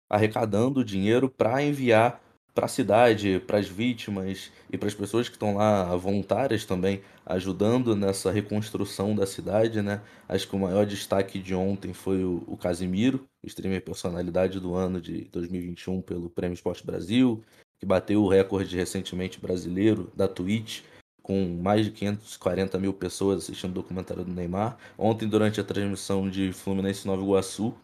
arrecadando 0.09 0.83
dinheiro 0.83 1.29
para 1.29 1.63
enviar 1.63 2.21
para 2.57 2.65
a 2.65 2.67
cidade, 2.67 3.39
para 3.45 3.59
as 3.59 3.67
vítimas 3.67 4.51
e 4.71 4.79
para 4.79 4.87
as 4.87 4.95
pessoas 4.95 5.29
que 5.29 5.35
estão 5.35 5.57
lá 5.57 5.95
voluntárias 5.95 6.65
também, 6.65 7.03
ajudando 7.23 7.95
nessa 7.95 8.31
reconstrução 8.31 9.15
da 9.15 9.27
cidade, 9.27 9.79
né? 9.83 10.01
Acho 10.27 10.49
que 10.49 10.55
o 10.55 10.59
maior 10.59 10.83
destaque 10.83 11.37
de 11.37 11.53
ontem 11.53 11.93
foi 11.93 12.23
o, 12.23 12.43
o 12.47 12.57
Casimiro, 12.57 13.23
streamer 13.43 13.83
personalidade 13.83 14.59
do 14.59 14.73
ano 14.73 14.99
de 14.99 15.25
2021 15.25 16.01
pelo 16.01 16.31
Prêmio 16.31 16.55
Esporte 16.55 16.83
Brasil, 16.83 17.43
que 17.77 17.85
bateu 17.85 18.23
o 18.23 18.27
recorde 18.27 18.75
recentemente 18.75 19.39
brasileiro 19.39 20.11
da 20.15 20.27
Twitch, 20.27 20.81
com 21.21 21.59
mais 21.61 21.85
de 21.85 21.91
540 21.91 22.79
mil 22.79 22.91
pessoas 22.91 23.43
assistindo 23.43 23.69
o 23.69 23.75
documentário 23.75 24.25
do 24.25 24.33
Neymar. 24.33 24.79
Ontem, 24.97 25.29
durante 25.29 25.61
a 25.61 25.63
transmissão 25.63 26.27
de 26.27 26.51
Fluminense 26.53 27.05
Nova 27.05 27.21
Iguaçu, 27.21 27.75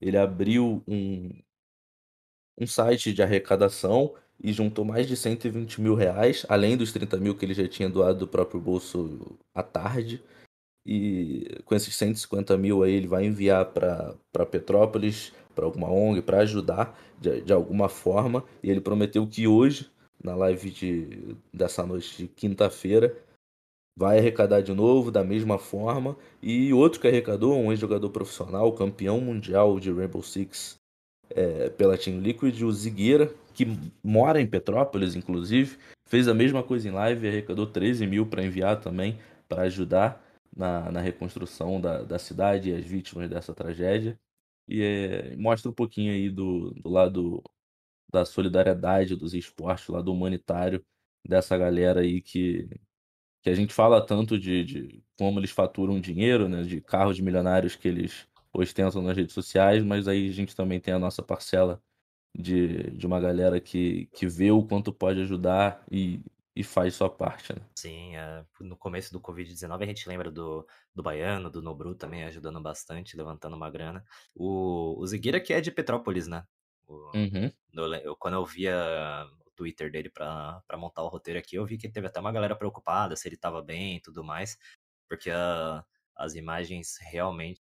ele 0.00 0.16
abriu 0.16 0.82
um, 0.88 1.28
um 2.58 2.66
site 2.66 3.12
de 3.12 3.22
arrecadação 3.22 4.14
e 4.42 4.52
juntou 4.52 4.84
mais 4.84 5.06
de 5.06 5.16
120 5.16 5.80
mil 5.80 5.94
reais, 5.94 6.44
além 6.48 6.76
dos 6.76 6.92
30 6.92 7.16
mil 7.18 7.34
que 7.36 7.44
ele 7.44 7.54
já 7.54 7.66
tinha 7.68 7.88
doado 7.88 8.20
do 8.20 8.28
próprio 8.28 8.60
bolso 8.60 9.38
à 9.54 9.62
tarde. 9.62 10.22
E 10.84 11.60
com 11.64 11.76
esses 11.76 11.94
150 11.94 12.56
mil 12.58 12.82
aí 12.82 12.92
ele 12.92 13.06
vai 13.06 13.24
enviar 13.24 13.66
para 13.66 14.46
Petrópolis, 14.50 15.32
para 15.54 15.64
alguma 15.64 15.88
ONG, 15.88 16.22
para 16.22 16.38
ajudar 16.40 16.98
de, 17.20 17.40
de 17.42 17.52
alguma 17.52 17.88
forma. 17.88 18.44
E 18.62 18.70
ele 18.70 18.80
prometeu 18.80 19.24
que 19.26 19.46
hoje, 19.46 19.88
na 20.22 20.34
live 20.34 20.70
de, 20.70 21.36
dessa 21.54 21.86
noite 21.86 22.16
de 22.16 22.26
quinta-feira, 22.26 23.16
vai 23.96 24.18
arrecadar 24.18 24.60
de 24.60 24.74
novo 24.74 25.12
da 25.12 25.22
mesma 25.22 25.56
forma. 25.56 26.16
E 26.42 26.72
outro 26.72 27.00
que 27.00 27.06
arrecadou, 27.06 27.56
um 27.56 27.70
ex-jogador 27.70 28.10
profissional, 28.10 28.72
campeão 28.72 29.20
mundial 29.20 29.78
de 29.78 29.92
Rainbow 29.92 30.22
Six 30.22 30.81
é, 31.36 31.70
pela 31.70 31.98
Team 31.98 32.20
Liquid, 32.20 32.62
o 32.62 32.72
Zigueira, 32.72 33.32
que 33.54 33.66
mora 34.02 34.40
em 34.40 34.46
Petrópolis, 34.46 35.14
inclusive, 35.14 35.78
fez 36.06 36.28
a 36.28 36.34
mesma 36.34 36.62
coisa 36.62 36.88
em 36.88 36.92
live, 36.92 37.28
arrecadou 37.28 37.66
13 37.66 38.06
mil 38.06 38.26
para 38.26 38.44
enviar 38.44 38.80
também, 38.80 39.18
para 39.48 39.62
ajudar 39.62 40.22
na, 40.56 40.90
na 40.90 41.00
reconstrução 41.00 41.80
da, 41.80 42.02
da 42.02 42.18
cidade 42.18 42.70
e 42.70 42.74
as 42.74 42.84
vítimas 42.84 43.28
dessa 43.28 43.54
tragédia. 43.54 44.18
E 44.68 44.82
é, 44.82 45.36
mostra 45.36 45.70
um 45.70 45.74
pouquinho 45.74 46.12
aí 46.12 46.30
do, 46.30 46.70
do 46.72 46.88
lado 46.88 47.42
da 48.10 48.24
solidariedade 48.24 49.16
dos 49.16 49.34
esportes, 49.34 49.86
do 49.86 49.94
lado 49.94 50.12
humanitário 50.12 50.84
dessa 51.26 51.56
galera 51.56 52.00
aí 52.00 52.20
que, 52.20 52.68
que 53.42 53.50
a 53.50 53.54
gente 53.54 53.72
fala 53.72 54.04
tanto 54.04 54.38
de, 54.38 54.64
de 54.64 55.02
como 55.18 55.40
eles 55.40 55.50
faturam 55.50 56.00
dinheiro, 56.00 56.48
né, 56.48 56.62
de 56.62 56.80
carros 56.80 57.18
milionários 57.20 57.74
que 57.74 57.88
eles 57.88 58.26
ostentam 58.52 59.02
nas 59.02 59.16
redes 59.16 59.34
sociais, 59.34 59.84
mas 59.84 60.08
aí 60.08 60.28
a 60.28 60.32
gente 60.32 60.54
também 60.56 60.80
tem 60.80 60.94
a 60.94 60.98
nossa 60.98 61.22
parcela 61.22 61.82
de, 62.36 62.90
de 62.92 63.06
uma 63.06 63.20
galera 63.20 63.60
que, 63.60 64.06
que 64.08 64.26
vê 64.28 64.50
o 64.52 64.64
quanto 64.66 64.92
pode 64.92 65.20
ajudar 65.22 65.84
e, 65.90 66.20
e 66.56 66.64
faz 66.64 66.94
sua 66.96 67.10
parte, 67.10 67.54
né? 67.54 67.62
Sim, 67.76 68.16
é, 68.16 68.44
no 68.60 68.76
começo 68.76 69.12
do 69.12 69.20
Covid-19 69.20 69.84
a 69.84 69.86
gente 69.86 70.08
lembra 70.08 70.30
do, 70.30 70.66
do 70.94 71.02
Baiano, 71.02 71.50
do 71.50 71.62
Nobru 71.62 71.94
também 71.94 72.24
ajudando 72.24 72.60
bastante, 72.60 73.16
levantando 73.16 73.56
uma 73.56 73.70
grana. 73.70 74.04
O, 74.34 75.00
o 75.00 75.06
Zigueira 75.06 75.40
que 75.40 75.52
é 75.54 75.60
de 75.60 75.70
Petrópolis, 75.72 76.26
né? 76.28 76.46
O, 76.86 76.94
Uhum. 77.14 77.52
eu, 77.72 77.94
eu- 77.94 78.16
quando 78.16 78.34
eu 78.34 78.44
via 78.46 79.26
o 79.46 79.50
Twitter 79.52 79.90
dele 79.90 80.10
pra, 80.10 80.62
pra 80.68 80.76
montar 80.78 81.02
o 81.02 81.08
roteiro 81.08 81.40
aqui, 81.40 81.56
eu 81.56 81.64
vi 81.66 81.78
que 81.78 81.88
teve 81.90 82.06
até 82.06 82.20
uma 82.20 82.32
galera 82.32 82.54
preocupada 82.56 83.16
se 83.16 83.26
ele 83.28 83.36
tava 83.38 83.62
bem 83.62 83.96
e 83.96 84.00
tudo 84.02 84.22
mais, 84.24 84.58
porque 85.08 85.30
a- 85.30 85.84
as 86.16 86.34
imagens 86.34 86.98
realmente 87.00 87.60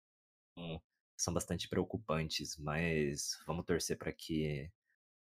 são, 1.17 1.35
bastante 1.35 1.69
preocupantes, 1.69 2.57
mas 2.59 3.39
vamos 3.47 3.65
torcer 3.65 3.97
para 3.99 4.13
que 4.13 4.71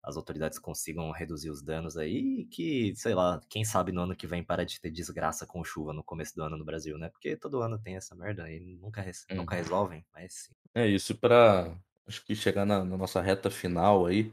as 0.02 0.16
autoridades 0.16 0.58
consigam 0.58 1.10
reduzir 1.12 1.50
os 1.50 1.62
danos 1.62 1.96
aí 1.96 2.40
e 2.42 2.46
que, 2.46 2.94
sei 2.96 3.14
lá, 3.14 3.40
quem 3.50 3.64
sabe 3.64 3.92
no 3.92 4.02
ano 4.02 4.16
que 4.16 4.26
vem 4.26 4.44
para 4.44 4.64
de 4.66 4.80
ter 4.80 4.90
desgraça 4.90 5.46
com 5.46 5.64
chuva 5.64 5.92
no 5.92 6.04
começo 6.04 6.34
do 6.36 6.42
ano 6.44 6.56
no 6.58 6.64
Brasil, 6.64 6.98
né? 6.98 7.08
Porque 7.10 7.36
todo 7.36 7.62
ano 7.62 7.78
tem 7.80 7.96
essa 7.96 8.14
merda 8.16 8.50
e 8.50 8.76
nunca, 8.78 9.00
res- 9.02 9.28
nunca 9.32 9.56
resolvem, 9.56 10.06
mas 10.14 10.34
sim. 10.34 10.54
É 10.74 10.86
isso, 10.86 11.16
para 11.16 11.78
acho 12.06 12.24
que 12.24 12.34
chegar 12.34 12.64
na, 12.66 12.84
na 12.84 12.96
nossa 12.96 13.20
reta 13.20 13.50
final 13.50 14.06
aí, 14.06 14.32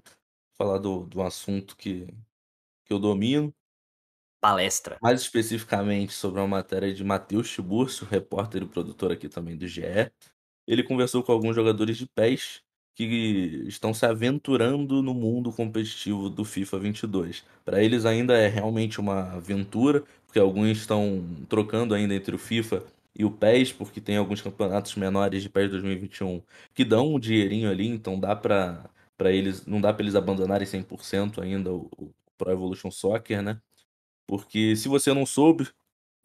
falar 0.57 0.77
do, 0.79 1.05
do 1.05 1.21
assunto 1.21 1.75
que, 1.77 2.07
que 2.85 2.93
eu 2.93 2.99
domino, 2.99 3.53
Palestra. 4.41 5.01
mais 5.01 5.21
especificamente 5.21 6.13
sobre 6.13 6.39
uma 6.41 6.47
matéria 6.47 6.93
de 6.93 7.03
Matheus 7.03 7.49
Tiburcio, 7.49 8.05
repórter 8.05 8.63
e 8.63 8.67
produtor 8.67 9.11
aqui 9.11 9.29
também 9.29 9.57
do 9.57 9.67
GE. 9.67 10.11
Ele 10.69 10.83
conversou 10.83 11.23
com 11.23 11.31
alguns 11.33 11.55
jogadores 11.55 11.97
de 11.97 12.07
PES 12.07 12.61
que 12.95 13.05
estão 13.67 13.93
se 13.93 14.05
aventurando 14.05 15.01
no 15.01 15.13
mundo 15.13 15.51
competitivo 15.53 16.29
do 16.29 16.45
FIFA 16.45 16.79
22. 16.79 17.45
Para 17.65 17.83
eles 17.83 18.05
ainda 18.05 18.37
é 18.37 18.47
realmente 18.47 18.99
uma 18.99 19.33
aventura, 19.35 20.03
porque 20.27 20.39
alguns 20.39 20.77
estão 20.77 21.25
trocando 21.49 21.95
ainda 21.95 22.13
entre 22.15 22.35
o 22.35 22.39
FIFA 22.39 22.83
e 23.17 23.25
o 23.25 23.31
PES, 23.31 23.73
porque 23.73 24.01
tem 24.01 24.17
alguns 24.17 24.41
campeonatos 24.41 24.95
menores 24.95 25.43
de 25.43 25.49
PES 25.49 25.71
2021 25.71 26.41
que 26.73 26.85
dão 26.85 27.15
um 27.15 27.19
dinheirinho 27.19 27.69
ali, 27.69 27.87
então 27.87 28.19
dá 28.19 28.35
para 28.35 28.89
para 29.17 29.31
eles, 29.33 29.65
não 29.65 29.81
dá 29.81 29.93
para 29.93 30.03
eles 30.03 30.15
abandonarem 30.15 30.65
100% 30.65 31.41
ainda 31.41 31.73
o, 31.73 31.89
o 31.97 32.13
Pro 32.37 32.51
Evolution 32.51 32.89
Soccer, 32.89 33.41
né? 33.41 33.61
Porque 34.27 34.75
se 34.75 34.87
você 34.89 35.13
não 35.13 35.25
soube, 35.25 35.67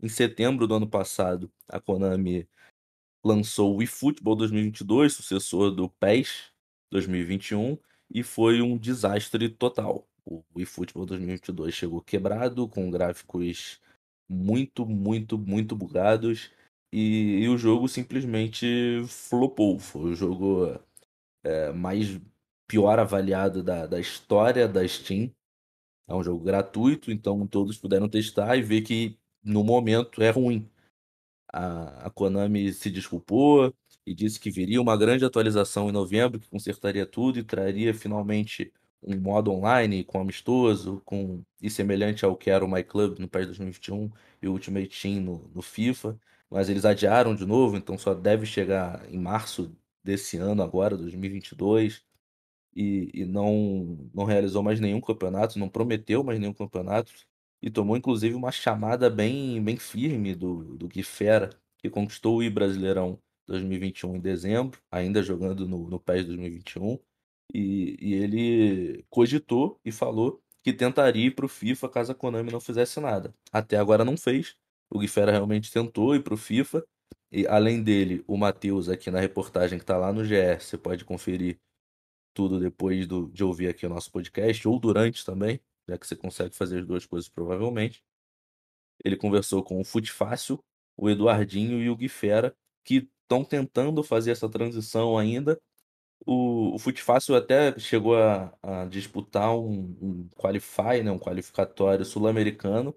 Em 0.02 0.08
setembro 0.10 0.66
do 0.68 0.74
ano 0.76 0.88
passado, 0.88 1.50
a 1.68 1.80
Konami 1.80 2.48
lançou 3.24 3.76
o 3.76 3.82
eFootball 3.82 4.36
2022, 4.36 5.14
sucessor 5.14 5.70
do 5.70 5.88
PES 5.88 6.52
2021, 6.90 7.78
e 8.10 8.22
foi 8.22 8.60
um 8.60 8.76
desastre 8.76 9.48
total. 9.48 10.06
O 10.26 10.42
eFootball 10.56 11.06
2022 11.06 11.74
chegou 11.74 12.00
quebrado, 12.02 12.68
com 12.68 12.90
gráficos 12.90 13.80
muito, 14.28 14.86
muito, 14.86 15.38
muito 15.38 15.76
bugados, 15.76 16.50
e, 16.92 17.40
e 17.42 17.48
o 17.48 17.58
jogo 17.58 17.88
simplesmente 17.88 19.02
flopou. 19.08 19.78
Foi 19.78 20.12
o 20.12 20.14
jogo 20.14 20.78
é, 21.42 21.72
mais 21.72 22.20
pior 22.68 22.98
avaliado 22.98 23.62
da, 23.62 23.86
da 23.86 24.00
história 24.00 24.68
da 24.68 24.86
Steam. 24.86 25.34
É 26.08 26.14
um 26.14 26.22
jogo 26.22 26.44
gratuito, 26.44 27.10
então 27.10 27.46
todos 27.46 27.78
puderam 27.78 28.08
testar 28.08 28.56
e 28.56 28.62
ver 28.62 28.82
que 28.82 29.18
no 29.42 29.64
momento 29.64 30.22
é 30.22 30.30
ruim. 30.30 30.70
A, 31.54 32.06
a 32.08 32.10
Konami 32.10 32.72
se 32.72 32.90
desculpou 32.90 33.72
e 34.04 34.12
disse 34.14 34.40
que 34.40 34.50
viria 34.50 34.82
uma 34.82 34.96
grande 34.96 35.24
atualização 35.24 35.88
em 35.88 35.92
novembro 35.92 36.40
que 36.40 36.48
consertaria 36.48 37.06
tudo 37.06 37.38
e 37.38 37.44
traria 37.44 37.94
finalmente 37.94 38.72
um 39.02 39.16
modo 39.20 39.52
online 39.52 40.02
com 40.02 40.20
amistoso, 40.20 41.00
com 41.04 41.44
e 41.62 41.70
semelhante 41.70 42.24
ao 42.24 42.36
que 42.36 42.50
era 42.50 42.64
o 42.64 42.68
My 42.70 42.82
Club 42.82 43.18
no 43.20 43.28
PES 43.28 43.46
2021 43.46 44.10
e 44.42 44.48
o 44.48 44.52
Ultimate 44.52 45.00
Team 45.00 45.20
no, 45.20 45.50
no 45.54 45.62
FIFA, 45.62 46.18
mas 46.50 46.68
eles 46.68 46.84
adiaram 46.84 47.34
de 47.36 47.46
novo, 47.46 47.76
então 47.76 47.96
só 47.98 48.14
deve 48.14 48.46
chegar 48.46 49.06
em 49.12 49.18
março 49.18 49.72
desse 50.02 50.36
ano 50.38 50.62
agora, 50.62 50.96
2022 50.96 52.04
e, 52.74 53.10
e 53.14 53.24
não, 53.24 54.10
não 54.12 54.24
realizou 54.24 54.62
mais 54.62 54.80
nenhum 54.80 55.00
campeonato, 55.00 55.58
não 55.58 55.68
prometeu 55.68 56.24
mais 56.24 56.38
nenhum 56.40 56.52
campeonato, 56.54 57.12
e 57.64 57.70
tomou 57.70 57.96
inclusive 57.96 58.34
uma 58.34 58.52
chamada 58.52 59.08
bem, 59.08 59.62
bem 59.64 59.78
firme 59.78 60.34
do, 60.34 60.76
do 60.76 60.86
Gui 60.86 61.02
Fera, 61.02 61.48
que 61.78 61.88
conquistou 61.88 62.36
o 62.36 62.42
I 62.42 62.50
Brasileirão 62.50 63.18
2021 63.46 64.16
em 64.16 64.20
dezembro, 64.20 64.78
ainda 64.90 65.22
jogando 65.22 65.66
no, 65.66 65.88
no 65.88 65.98
PES 65.98 66.26
2021, 66.26 66.98
e, 67.54 67.96
e 67.98 68.14
ele 68.14 69.02
cogitou 69.08 69.80
e 69.82 69.90
falou 69.90 70.42
que 70.62 70.74
tentaria 70.74 71.26
ir 71.26 71.34
para 71.34 71.46
o 71.46 71.48
FIFA 71.48 71.88
caso 71.88 72.12
a 72.12 72.14
Konami 72.14 72.52
não 72.52 72.60
fizesse 72.60 73.00
nada. 73.00 73.34
Até 73.50 73.78
agora 73.78 74.04
não 74.04 74.16
fez. 74.16 74.56
O 74.90 74.98
Gui 74.98 75.08
Fera 75.08 75.32
realmente 75.32 75.72
tentou 75.72 76.14
ir 76.14 76.22
para 76.22 76.34
o 76.34 76.38
FIFA. 76.38 76.84
E 77.32 77.46
além 77.46 77.82
dele, 77.82 78.22
o 78.26 78.36
Matheus 78.36 78.90
aqui 78.90 79.10
na 79.10 79.20
reportagem 79.20 79.78
que 79.78 79.84
está 79.84 79.96
lá 79.96 80.12
no 80.12 80.22
GE, 80.22 80.60
você 80.60 80.76
pode 80.76 81.04
conferir 81.04 81.58
tudo 82.34 82.60
depois 82.60 83.06
do, 83.06 83.30
de 83.30 83.42
ouvir 83.42 83.68
aqui 83.68 83.86
o 83.86 83.88
nosso 83.88 84.10
podcast, 84.10 84.68
ou 84.68 84.78
durante 84.78 85.24
também, 85.24 85.60
já 85.88 85.98
que 85.98 86.06
você 86.06 86.16
consegue 86.16 86.54
fazer 86.54 86.80
as 86.80 86.86
duas 86.86 87.06
coisas 87.06 87.28
provavelmente. 87.28 88.02
Ele 89.04 89.16
conversou 89.16 89.62
com 89.62 89.80
o 89.80 89.84
Fute 89.84 90.12
Fácil, 90.12 90.62
o 90.96 91.10
Eduardinho 91.10 91.80
e 91.80 91.90
o 91.90 91.96
Gui 91.96 92.08
Fera, 92.08 92.56
que 92.84 93.08
estão 93.22 93.44
tentando 93.44 94.02
fazer 94.02 94.30
essa 94.30 94.48
transição 94.48 95.18
ainda. 95.18 95.60
O, 96.26 96.76
o 96.76 97.34
até 97.36 97.78
chegou 97.78 98.16
a, 98.16 98.56
a 98.62 98.84
disputar 98.86 99.54
um, 99.54 99.96
um 100.00 100.28
qualify, 100.36 101.02
né, 101.02 101.10
um 101.10 101.18
qualificatório 101.18 102.04
sul-americano, 102.04 102.96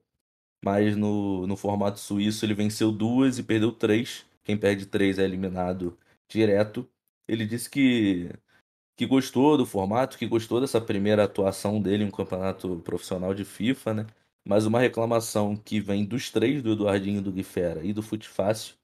mas 0.63 0.95
no, 0.95 1.47
no 1.47 1.58
formato 1.58 2.00
suíço 2.00 2.45
ele 2.45 2.54
venceu 2.54 2.91
duas 2.91 3.38
e 3.38 3.43
perdeu 3.43 3.71
três. 3.71 4.26
Quem 4.43 4.58
perde 4.58 4.86
três 4.86 5.19
é 5.19 5.23
eliminado 5.23 5.97
direto. 6.30 6.89
Ele 7.28 7.45
disse 7.45 7.69
que 7.69 8.30
que 8.98 9.06
gostou 9.06 9.58
do 9.58 9.66
formato, 9.66 10.18
que 10.18 10.28
gostou 10.28 10.60
dessa 10.60 10.82
primeira 10.82 11.24
atuação 11.24 11.82
dele 11.82 12.04
em 12.04 12.08
um 12.08 12.12
campeonato 12.12 12.82
profissional 12.84 13.34
de 13.34 13.46
FIFA, 13.46 13.94
né? 13.94 14.08
Mas 14.46 14.66
uma 14.66 14.80
reclamação 14.80 15.56
que 15.56 15.80
vem 15.80 16.06
dos 16.06 16.32
três, 16.32 16.64
do 16.64 16.72
Eduardinho, 16.74 17.22
do 17.22 17.32
Guifera 17.32 17.84
e 17.84 17.94
do 17.94 18.02
Fute 18.02 18.28
Fácil, 18.28 18.76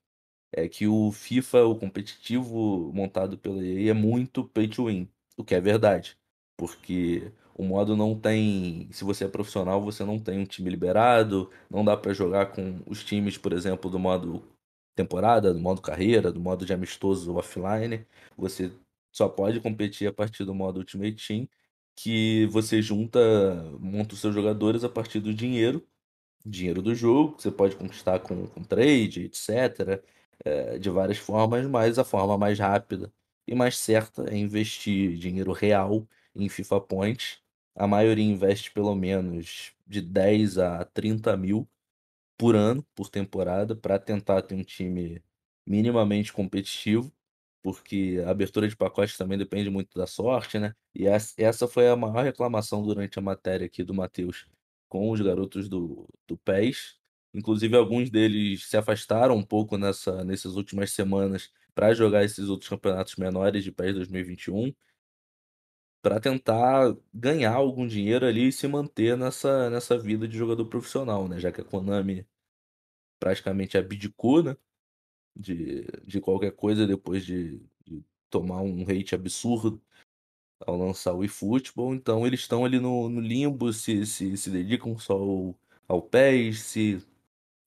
é 0.52 0.68
que 0.70 0.88
o 0.88 1.12
FIFA, 1.12 1.66
o 1.66 1.76
competitivo 1.76 2.92
montado 2.94 3.38
pela 3.38 3.64
EA, 3.66 3.92
é 3.92 3.94
muito 3.94 4.46
pay 4.46 4.68
to 4.68 4.86
win, 4.88 5.10
o 5.38 5.44
que 5.44 5.56
é 5.56 5.62
verdade. 5.62 6.18
Porque 6.58 7.32
o 7.56 7.64
modo 7.64 7.96
não 7.98 8.20
tem. 8.20 8.88
Se 8.92 9.04
você 9.04 9.26
é 9.26 9.28
profissional, 9.28 9.82
você 9.82 10.04
não 10.06 10.20
tem 10.20 10.40
um 10.40 10.46
time 10.46 10.70
liberado, 10.70 11.50
não 11.70 11.84
dá 11.86 11.98
para 11.98 12.14
jogar 12.14 12.48
com 12.48 12.80
os 12.86 13.04
times, 13.04 13.38
por 13.38 13.54
exemplo, 13.54 13.90
do 13.90 14.00
modo 14.00 14.44
temporada, 14.96 15.54
do 15.54 15.60
modo 15.60 15.82
carreira, 15.82 16.32
do 16.32 16.40
modo 16.40 16.66
de 16.66 16.74
amistoso 16.74 17.36
offline. 17.36 18.06
Você 18.38 18.72
só 19.14 19.30
pode 19.30 19.62
competir 19.62 20.08
a 20.08 20.14
partir 20.14 20.44
do 20.46 20.56
modo 20.56 20.80
Ultimate 20.80 21.16
Team, 21.28 21.48
que 21.96 22.48
você 22.48 22.82
junta, 22.82 23.20
monta 23.80 24.16
os 24.16 24.22
seus 24.22 24.34
jogadores 24.36 24.84
a 24.84 24.90
partir 24.90 25.20
do 25.20 25.34
dinheiro, 25.34 25.88
dinheiro 26.46 26.82
do 26.82 26.96
jogo, 26.96 27.36
que 27.38 27.44
você 27.44 27.52
pode 27.52 27.76
conquistar 27.76 28.20
com, 28.20 28.48
com 28.48 28.64
trade, 28.64 29.26
etc., 29.26 30.04
é, 30.46 30.80
de 30.80 30.90
várias 30.90 31.18
formas, 31.20 31.66
mas 31.68 32.00
a 32.00 32.04
forma 32.04 32.38
mais 32.38 32.60
rápida 32.60 33.14
e 33.48 33.56
mais 33.56 33.78
certa 33.78 34.24
é 34.34 34.38
investir 34.38 35.18
dinheiro 35.18 35.52
real 35.54 36.08
em 36.36 36.50
FIFA 36.50 36.82
Points. 36.82 37.42
A 37.76 37.88
maioria 37.88 38.26
investe 38.26 38.72
pelo 38.72 38.96
menos 38.96 39.74
de 39.88 40.02
10 40.02 40.58
a 40.58 40.86
30 40.86 41.38
mil 41.38 41.68
por 42.38 42.56
ano, 42.56 42.84
por 42.96 43.10
temporada, 43.10 43.76
para 43.76 44.00
tentar 44.00 44.42
ter 44.44 44.56
um 44.56 44.64
time 44.64 45.24
minimamente 45.66 46.34
competitivo 46.34 47.12
porque 47.64 48.22
a 48.26 48.32
abertura 48.32 48.68
de 48.68 48.76
pacote 48.76 49.18
também 49.18 49.38
depende 49.38 49.70
muito 49.70 49.98
da 49.98 50.06
sorte, 50.06 50.60
né? 50.60 50.76
E 50.94 51.08
essa 51.08 51.68
foi 51.68 51.90
a 51.90 51.96
maior 51.96 52.24
reclamação 52.24 52.84
durante 52.84 53.18
a 53.18 53.22
matéria 53.22 53.66
aqui 53.66 53.84
do 53.84 53.94
Matheus 53.94 54.46
com 54.90 55.10
os 55.10 55.22
garotos 55.22 55.70
do, 55.70 56.08
do 56.28 56.38
PES. 56.38 57.00
Inclusive, 57.34 57.76
alguns 57.78 58.10
deles 58.12 58.66
se 58.70 58.78
afastaram 58.78 59.36
um 59.36 59.44
pouco 59.44 59.78
nessa, 59.78 60.24
nessas 60.26 60.56
últimas 60.56 60.92
semanas 60.92 61.52
para 61.74 61.94
jogar 61.94 62.24
esses 62.24 62.50
outros 62.50 62.70
campeonatos 62.70 63.16
menores 63.16 63.64
de 63.64 63.72
PES 63.72 63.96
2021, 63.96 64.74
para 66.02 66.20
tentar 66.20 66.96
ganhar 67.14 67.54
algum 67.54 67.88
dinheiro 67.88 68.26
ali 68.26 68.50
e 68.50 68.52
se 68.52 68.68
manter 68.68 69.18
nessa, 69.18 69.70
nessa 69.70 69.98
vida 69.98 70.28
de 70.28 70.38
jogador 70.38 70.66
profissional, 70.66 71.28
né? 71.30 71.40
Já 71.40 71.52
que 71.52 71.62
a 71.62 71.64
Konami 71.64 72.28
praticamente 73.20 73.78
abdicou, 73.78 74.44
né? 74.44 74.58
De, 75.36 75.86
de 76.06 76.22
qualquer 76.22 76.52
coisa 76.52 76.88
depois 76.88 77.26
de, 77.26 77.62
de 77.86 78.04
tomar 78.30 78.62
um 78.62 78.84
hate 78.84 79.16
absurdo 79.16 79.82
ao 80.66 80.78
lançar 80.78 81.14
o 81.14 81.24
eFootball. 81.24 81.94
Então 81.94 82.26
eles 82.26 82.42
estão 82.42 82.66
ali 82.66 82.80
no, 82.80 83.10
no 83.10 83.22
limbo, 83.22 83.72
se, 83.74 84.06
se, 84.06 84.36
se 84.38 84.50
dedicam 84.50 84.98
só 84.98 85.14
ao, 85.14 85.56
ao 85.88 86.02
PES, 86.02 86.60
se 86.62 87.04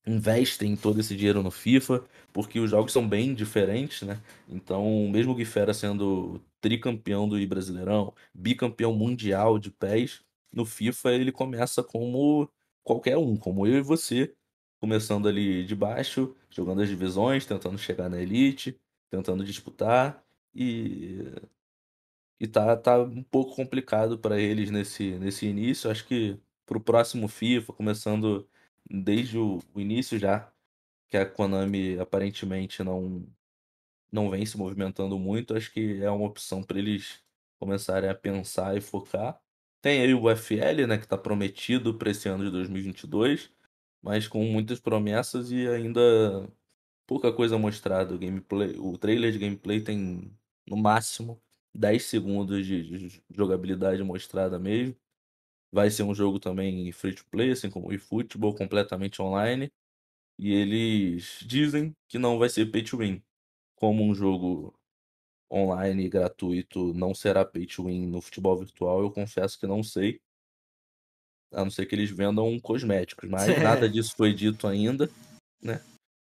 investem 0.07 0.77
todo 0.77 1.01
esse 1.01 1.17
dinheiro 1.17 1.43
no 1.43 1.51
FIFA, 1.51 2.05
porque 2.33 2.61
os 2.61 2.71
jogos 2.71 2.93
são 2.93 3.07
bem 3.09 3.35
diferentes, 3.35 4.03
né? 4.03 4.23
Então, 4.49 5.09
mesmo 5.11 5.33
o 5.33 5.35
Guifera 5.35 5.75
sendo 5.75 6.41
tricampeão 6.61 7.29
do 7.29 7.45
Brasileirão, 7.47 8.15
bicampeão 8.33 8.93
mundial 8.93 9.59
de 9.59 9.71
PES, 9.71 10.23
no 10.53 10.65
FIFA 10.65 11.13
ele 11.13 11.33
começa 11.33 11.83
como 11.83 12.49
qualquer 12.85 13.17
um, 13.17 13.37
como 13.37 13.67
eu 13.67 13.79
e 13.79 13.83
você, 13.83 14.33
começando 14.81 15.27
ali 15.27 15.65
de 15.65 15.75
baixo, 15.75 16.35
jogando 16.57 16.83
as 16.83 16.89
divisões, 16.89 17.45
tentando 17.47 17.79
chegar 17.79 18.09
na 18.09 18.21
elite, 18.21 18.81
tentando 19.11 19.45
disputar 19.45 20.25
e 20.55 21.21
e 22.41 22.47
tá, 22.47 22.77
tá 22.77 22.99
um 23.01 23.23
pouco 23.23 23.55
complicado 23.57 24.19
para 24.19 24.39
eles 24.41 24.71
nesse, 24.71 25.19
nesse 25.19 25.47
início. 25.47 25.91
Acho 25.91 26.07
que 26.07 26.39
pro 26.67 26.81
próximo 26.81 27.29
FIFA, 27.29 27.73
começando 27.73 28.49
desde 28.89 29.39
o, 29.39 29.59
o 29.75 29.81
início 29.81 30.19
já, 30.19 30.53
que 31.09 31.17
a 31.17 31.27
Konami 31.27 31.99
aparentemente 31.99 32.83
não 32.85 33.27
não 34.13 34.31
vem 34.31 34.47
se 34.47 34.57
movimentando 34.57 35.19
muito, 35.19 35.57
acho 35.57 35.73
que 35.73 36.03
é 36.03 36.11
uma 36.11 36.27
opção 36.27 36.63
para 36.63 36.79
eles 36.79 37.23
começarem 37.59 38.09
a 38.11 38.15
pensar 38.15 38.77
e 38.77 38.81
focar. 38.81 39.41
Tem 39.83 40.01
aí 40.03 40.15
o 40.15 40.31
FL, 40.37 40.87
né, 40.87 40.99
que 40.99 41.05
está 41.05 41.19
prometido 41.19 41.95
para 41.95 42.11
esse 42.11 42.29
ano 42.29 42.45
de 42.45 42.51
2022 42.51 43.51
mas 44.07 44.29
com 44.29 44.45
muitas 44.45 44.79
promessas 44.79 45.51
e 45.51 45.67
ainda 45.67 46.49
pouca 47.09 47.33
coisa 47.33 47.59
mostrada. 47.59 48.15
O 48.15 48.19
gameplay, 48.19 48.77
o 48.79 48.97
trailer 48.97 49.33
de 49.33 49.39
gameplay 49.41 49.81
tem 49.83 50.33
no 50.65 50.77
máximo 50.77 51.43
10 51.75 52.05
segundos 52.05 52.65
de, 52.65 53.21
jogabilidade 53.31 54.03
mostrada 54.05 54.61
mesmo. 54.61 54.95
Vai 55.73 55.91
ser 55.91 56.05
um 56.05 56.15
jogo 56.15 56.39
também 56.39 56.93
free 56.93 57.15
to 57.15 57.27
play, 57.33 57.51
assim 57.51 57.69
como 57.69 57.89
o 57.89 57.93
eFootball, 57.93 58.55
completamente 58.55 59.21
online. 59.21 59.73
E 60.39 60.53
eles 60.55 61.41
dizem 61.45 61.97
que 62.09 62.17
não 62.19 62.39
vai 62.39 62.49
ser 62.49 62.71
pay 62.71 62.85
to 62.85 62.99
win. 62.99 63.21
Como 63.75 64.05
um 64.05 64.15
jogo 64.15 64.79
online 65.53 66.09
gratuito 66.09 66.95
não 66.95 67.13
será 67.13 67.45
pay 67.45 67.67
to 67.67 67.87
win 67.87 68.07
no 68.07 68.21
futebol 68.21 68.57
virtual, 68.57 69.03
eu 69.03 69.11
confesso 69.11 69.59
que 69.59 69.67
não 69.67 69.83
sei. 69.83 70.21
A 71.53 71.65
não 71.65 71.71
ser 71.71 71.87
que 71.87 71.95
eles 71.95 72.11
vendam 72.11 72.59
cosméticos, 72.61 73.29
mas 73.29 73.49
é. 73.49 73.63
nada 73.63 73.89
disso 73.89 74.15
foi 74.17 74.33
dito 74.33 74.67
ainda, 74.67 75.09
né? 75.63 75.81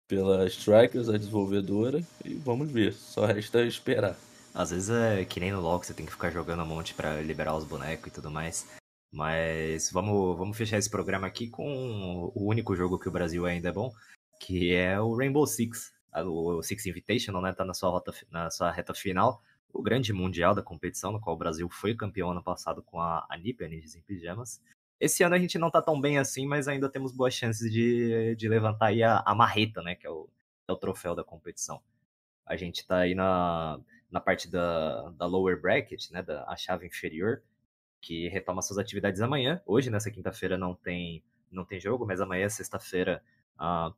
Pela 0.08 0.46
Strikers, 0.46 1.08
a 1.08 1.18
desenvolvedora, 1.18 2.00
e 2.24 2.34
vamos 2.34 2.70
ver, 2.70 2.92
só 2.92 3.26
resta 3.26 3.62
esperar. 3.62 4.16
Às 4.54 4.70
vezes 4.70 4.88
é 4.88 5.24
que 5.24 5.38
nem 5.38 5.52
no 5.52 5.60
LoL, 5.60 5.78
que 5.78 5.86
você 5.86 5.92
tem 5.92 6.06
que 6.06 6.12
ficar 6.12 6.30
jogando 6.30 6.62
um 6.62 6.66
monte 6.66 6.94
para 6.94 7.20
liberar 7.20 7.54
os 7.54 7.64
bonecos 7.64 8.08
e 8.08 8.14
tudo 8.14 8.30
mais. 8.30 8.66
Mas 9.12 9.90
vamos, 9.90 10.36
vamos 10.38 10.56
fechar 10.56 10.78
esse 10.78 10.88
programa 10.88 11.26
aqui 11.26 11.48
com 11.48 12.30
o 12.34 12.48
único 12.48 12.74
jogo 12.74 12.98
que 12.98 13.08
o 13.08 13.12
Brasil 13.12 13.44
ainda 13.44 13.68
é 13.68 13.72
bom, 13.72 13.92
que 14.40 14.72
é 14.72 14.98
o 15.00 15.14
Rainbow 15.14 15.46
Six. 15.46 15.92
O 16.24 16.62
Six 16.62 16.86
Invitational, 16.86 17.42
né? 17.42 17.52
Tá 17.52 17.64
na 17.64 17.74
sua, 17.74 17.90
rota, 17.90 18.14
na 18.30 18.50
sua 18.50 18.70
reta 18.70 18.94
final. 18.94 19.42
O 19.70 19.82
grande 19.82 20.12
mundial 20.12 20.54
da 20.54 20.62
competição, 20.62 21.12
no 21.12 21.20
qual 21.20 21.36
o 21.36 21.38
Brasil 21.38 21.68
foi 21.68 21.94
campeão 21.94 22.30
ano 22.30 22.42
passado 22.42 22.82
com 22.82 22.98
a, 22.98 23.26
a 23.28 23.36
NIP, 23.36 23.62
a 23.62 23.68
Ninjas 23.68 23.94
em 23.94 24.00
Pijamas. 24.00 24.60
Esse 24.98 25.22
ano 25.22 25.34
a 25.34 25.38
gente 25.38 25.58
não 25.58 25.70
tá 25.70 25.82
tão 25.82 26.00
bem 26.00 26.18
assim, 26.18 26.46
mas 26.46 26.68
ainda 26.68 26.88
temos 26.88 27.12
boas 27.12 27.34
chances 27.34 27.70
de, 27.70 28.34
de 28.36 28.48
levantar 28.48 28.86
aí 28.86 29.02
a, 29.02 29.22
a 29.26 29.34
marreta, 29.34 29.82
né? 29.82 29.94
Que 29.94 30.06
é 30.06 30.10
o, 30.10 30.28
é 30.66 30.72
o 30.72 30.76
troféu 30.76 31.14
da 31.14 31.22
competição. 31.22 31.82
A 32.46 32.56
gente 32.56 32.86
tá 32.86 33.00
aí 33.00 33.14
na, 33.14 33.78
na 34.10 34.20
parte 34.20 34.50
da, 34.50 35.10
da 35.10 35.26
lower 35.26 35.60
bracket, 35.60 36.10
né? 36.10 36.22
Da 36.22 36.44
a 36.48 36.56
chave 36.56 36.86
inferior, 36.86 37.42
que 38.00 38.28
retoma 38.28 38.62
suas 38.62 38.78
atividades 38.78 39.20
amanhã. 39.20 39.60
Hoje, 39.66 39.90
nessa 39.90 40.10
quinta-feira, 40.10 40.56
não 40.56 40.74
tem, 40.74 41.22
não 41.50 41.64
tem 41.64 41.78
jogo, 41.78 42.06
mas 42.06 42.20
amanhã, 42.20 42.48
sexta-feira, 42.48 43.22
uh, 43.56 43.94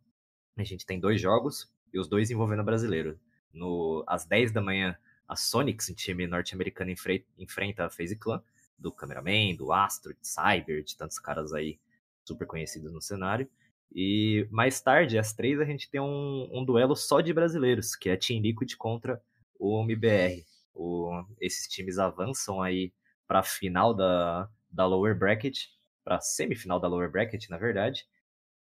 a 0.57 0.65
gente 0.65 0.85
tem 0.85 0.99
dois 0.99 1.21
jogos, 1.21 1.73
e 1.93 1.99
os 1.99 2.09
dois 2.09 2.31
envolvendo 2.31 2.65
brasileiro. 2.65 3.19
No, 3.53 4.05
às 4.07 4.27
10 4.27 4.53
da 4.53 4.61
manhã, 4.61 4.97
a 5.27 5.37
Sonics, 5.37 5.89
um 5.91 5.95
time 5.95 6.27
norte-americano, 6.27 6.91
enfrenta 7.39 7.87
a 7.87 7.91
FaZe 7.91 8.17
Clan 8.17 8.43
do 8.79 8.93
Cameraman, 8.93 9.57
do 9.57 9.73
Astro, 9.73 10.15
de 10.15 10.27
Cyber, 10.27 10.83
de 10.85 10.97
tantos 10.97 11.19
caras 11.19 11.53
aí 11.53 11.79
super 12.25 12.47
conhecidos 12.47 12.93
no 12.93 13.03
cenário. 13.03 13.49
E 13.93 14.47
mais 14.51 14.81
tarde, 14.81 15.19
às 15.19 15.33
três, 15.33 15.61
a 15.61 15.65
gente 15.65 15.91
tem 15.91 16.01
um, 16.01 16.49
um 16.53 16.65
duelo 16.65 16.95
só 16.95 17.21
de 17.21 17.33
brasileiros, 17.33 17.97
que 17.97 18.11
é 18.11 18.17
Team 18.17 18.41
Liquid 18.41 18.77
contra 18.77 19.21
o 19.59 19.83
MBR. 19.83 20.45
O, 20.75 21.25
esses 21.41 21.67
times 21.67 21.99
avançam 21.99 22.63
aí 22.63 22.93
para 23.27 23.41
a 23.41 23.43
final 23.43 23.95
da, 23.95 24.49
da 24.71 24.87
lower 24.87 25.19
bracket, 25.19 25.67
para 26.05 26.21
semifinal 26.21 26.79
da 26.79 26.89
lower 26.89 27.11
bracket, 27.11 27.49
na 27.49 27.59
verdade. 27.59 28.07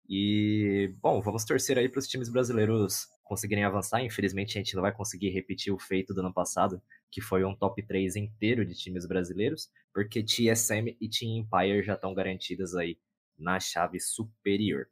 E, 0.10 0.94
bom, 1.02 1.22
vamos 1.22 1.44
torcer 1.44 1.78
aí 1.78 1.90
para 1.90 2.00
os 2.00 2.08
times 2.08 2.30
brasileiros 2.30 3.08
conseguirem 3.24 3.66
avançar. 3.66 4.02
Infelizmente, 4.02 4.58
a 4.58 4.62
gente 4.62 4.76
não 4.76 4.82
vai 4.82 4.94
conseguir 4.94 5.30
repetir 5.30 5.74
o 5.74 5.78
feito 5.78 6.14
do 6.14 6.22
ano 6.22 6.34
passado, 6.34 6.82
que 7.12 7.22
foi 7.22 7.44
um 7.44 7.56
top 7.56 7.82
3 7.86 8.16
inteiro 8.16 8.66
de 8.66 8.74
times 8.76 9.06
brasileiros, 9.06 9.70
porque 9.94 10.24
TSM 10.24 10.96
e 11.00 11.10
Team 11.10 11.38
Empire 11.38 11.84
já 11.84 11.94
estão 11.96 12.14
garantidas 12.14 12.76
aí 12.76 12.98
na 13.38 13.60
chave 13.60 14.00
superior. 14.00 14.88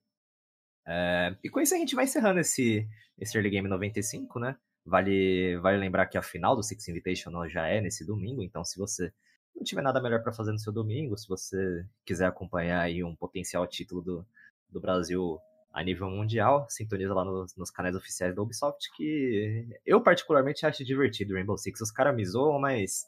É, 0.88 1.36
e 1.44 1.50
com 1.50 1.60
isso 1.60 1.74
a 1.74 1.78
gente 1.78 1.96
vai 1.96 2.06
encerrando 2.06 2.40
esse, 2.40 2.88
esse 3.18 3.36
Early 3.36 3.50
Game 3.50 3.68
95, 3.68 4.40
né? 4.40 4.58
Vale, 4.86 5.58
vale 5.58 5.78
lembrar 5.78 6.06
que 6.06 6.18
a 6.18 6.22
final 6.22 6.56
do 6.56 6.62
Six 6.62 6.88
Invitational 6.88 7.50
já 7.50 7.68
é 7.68 7.82
nesse 7.82 8.06
domingo, 8.06 8.44
então 8.44 8.64
se 8.64 8.78
você 8.78 9.12
não 9.56 9.64
tiver 9.64 9.82
nada 9.82 10.02
melhor 10.02 10.22
para 10.22 10.34
fazer 10.34 10.52
no 10.52 10.60
seu 10.60 10.72
domingo, 10.72 11.18
se 11.18 11.28
você 11.28 11.86
quiser 12.06 12.28
acompanhar 12.28 12.82
aí 12.82 13.04
um 13.04 13.16
potencial 13.16 13.66
título 13.66 14.02
do, 14.02 14.28
do 14.70 14.80
Brasil 14.80 15.40
a 15.76 15.84
nível 15.84 16.10
mundial, 16.10 16.66
sintoniza 16.70 17.14
lá 17.14 17.26
nos, 17.26 17.54
nos, 17.58 17.70
canais 17.70 17.98
oficiais 17.98 18.34
da 18.34 18.42
Ubisoft, 18.42 18.90
que 18.96 19.68
eu 19.86 20.02
particularmente 20.02 20.66
acho 20.66 20.86
divertido 20.86 21.34
Rainbow 21.34 21.58
Six. 21.58 21.82
Os 21.82 21.92
caras 21.92 22.16
me 22.16 22.26
zoam, 22.26 22.58
mas, 22.58 23.04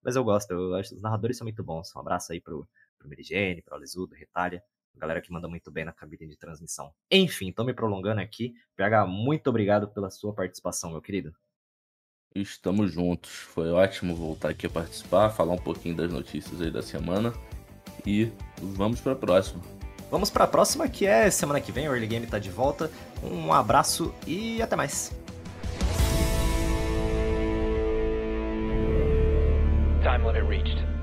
mas 0.00 0.14
eu 0.14 0.22
gosto, 0.22 0.52
eu 0.52 0.72
acho 0.76 0.94
os 0.94 1.02
narradores 1.02 1.36
são 1.36 1.44
muito 1.44 1.64
bons. 1.64 1.92
Um 1.96 1.98
abraço 1.98 2.32
aí 2.32 2.40
pro, 2.40 2.64
pro 2.96 3.08
Merigene, 3.08 3.60
pro 3.60 3.74
Alesudo, 3.74 4.14
Retalha, 4.14 4.62
galera 4.94 5.20
que 5.20 5.32
manda 5.32 5.48
muito 5.48 5.68
bem 5.72 5.84
na 5.84 5.92
cabine 5.92 6.28
de 6.28 6.36
transmissão. 6.36 6.94
Enfim, 7.10 7.50
tô 7.50 7.64
me 7.64 7.74
prolongando 7.74 8.20
aqui. 8.20 8.54
PH, 8.76 9.04
muito 9.04 9.50
obrigado 9.50 9.88
pela 9.88 10.08
sua 10.08 10.32
participação, 10.32 10.92
meu 10.92 11.02
querido. 11.02 11.34
Estamos 12.32 12.92
juntos. 12.92 13.32
Foi 13.32 13.68
ótimo 13.72 14.14
voltar 14.14 14.50
aqui 14.50 14.66
a 14.66 14.70
participar, 14.70 15.30
falar 15.30 15.54
um 15.54 15.58
pouquinho 15.58 15.96
das 15.96 16.12
notícias 16.12 16.62
aí 16.62 16.70
da 16.70 16.82
semana. 16.82 17.32
E 18.06 18.30
vamos 18.60 19.00
para 19.00 19.12
a 19.12 19.16
próxima. 19.16 19.81
Vamos 20.12 20.28
para 20.28 20.44
a 20.44 20.46
próxima, 20.46 20.86
que 20.88 21.06
é 21.06 21.30
semana 21.30 21.58
que 21.58 21.72
vem, 21.72 21.88
o 21.88 21.92
Early 21.92 22.06
Game 22.06 22.26
tá 22.26 22.38
de 22.38 22.50
volta. 22.50 22.90
Um 23.24 23.50
abraço 23.50 24.14
e 24.26 24.60
até 24.60 24.76
mais. 24.76 25.10
Time 30.02 30.22
limit 30.26 30.46
reached. 30.46 31.01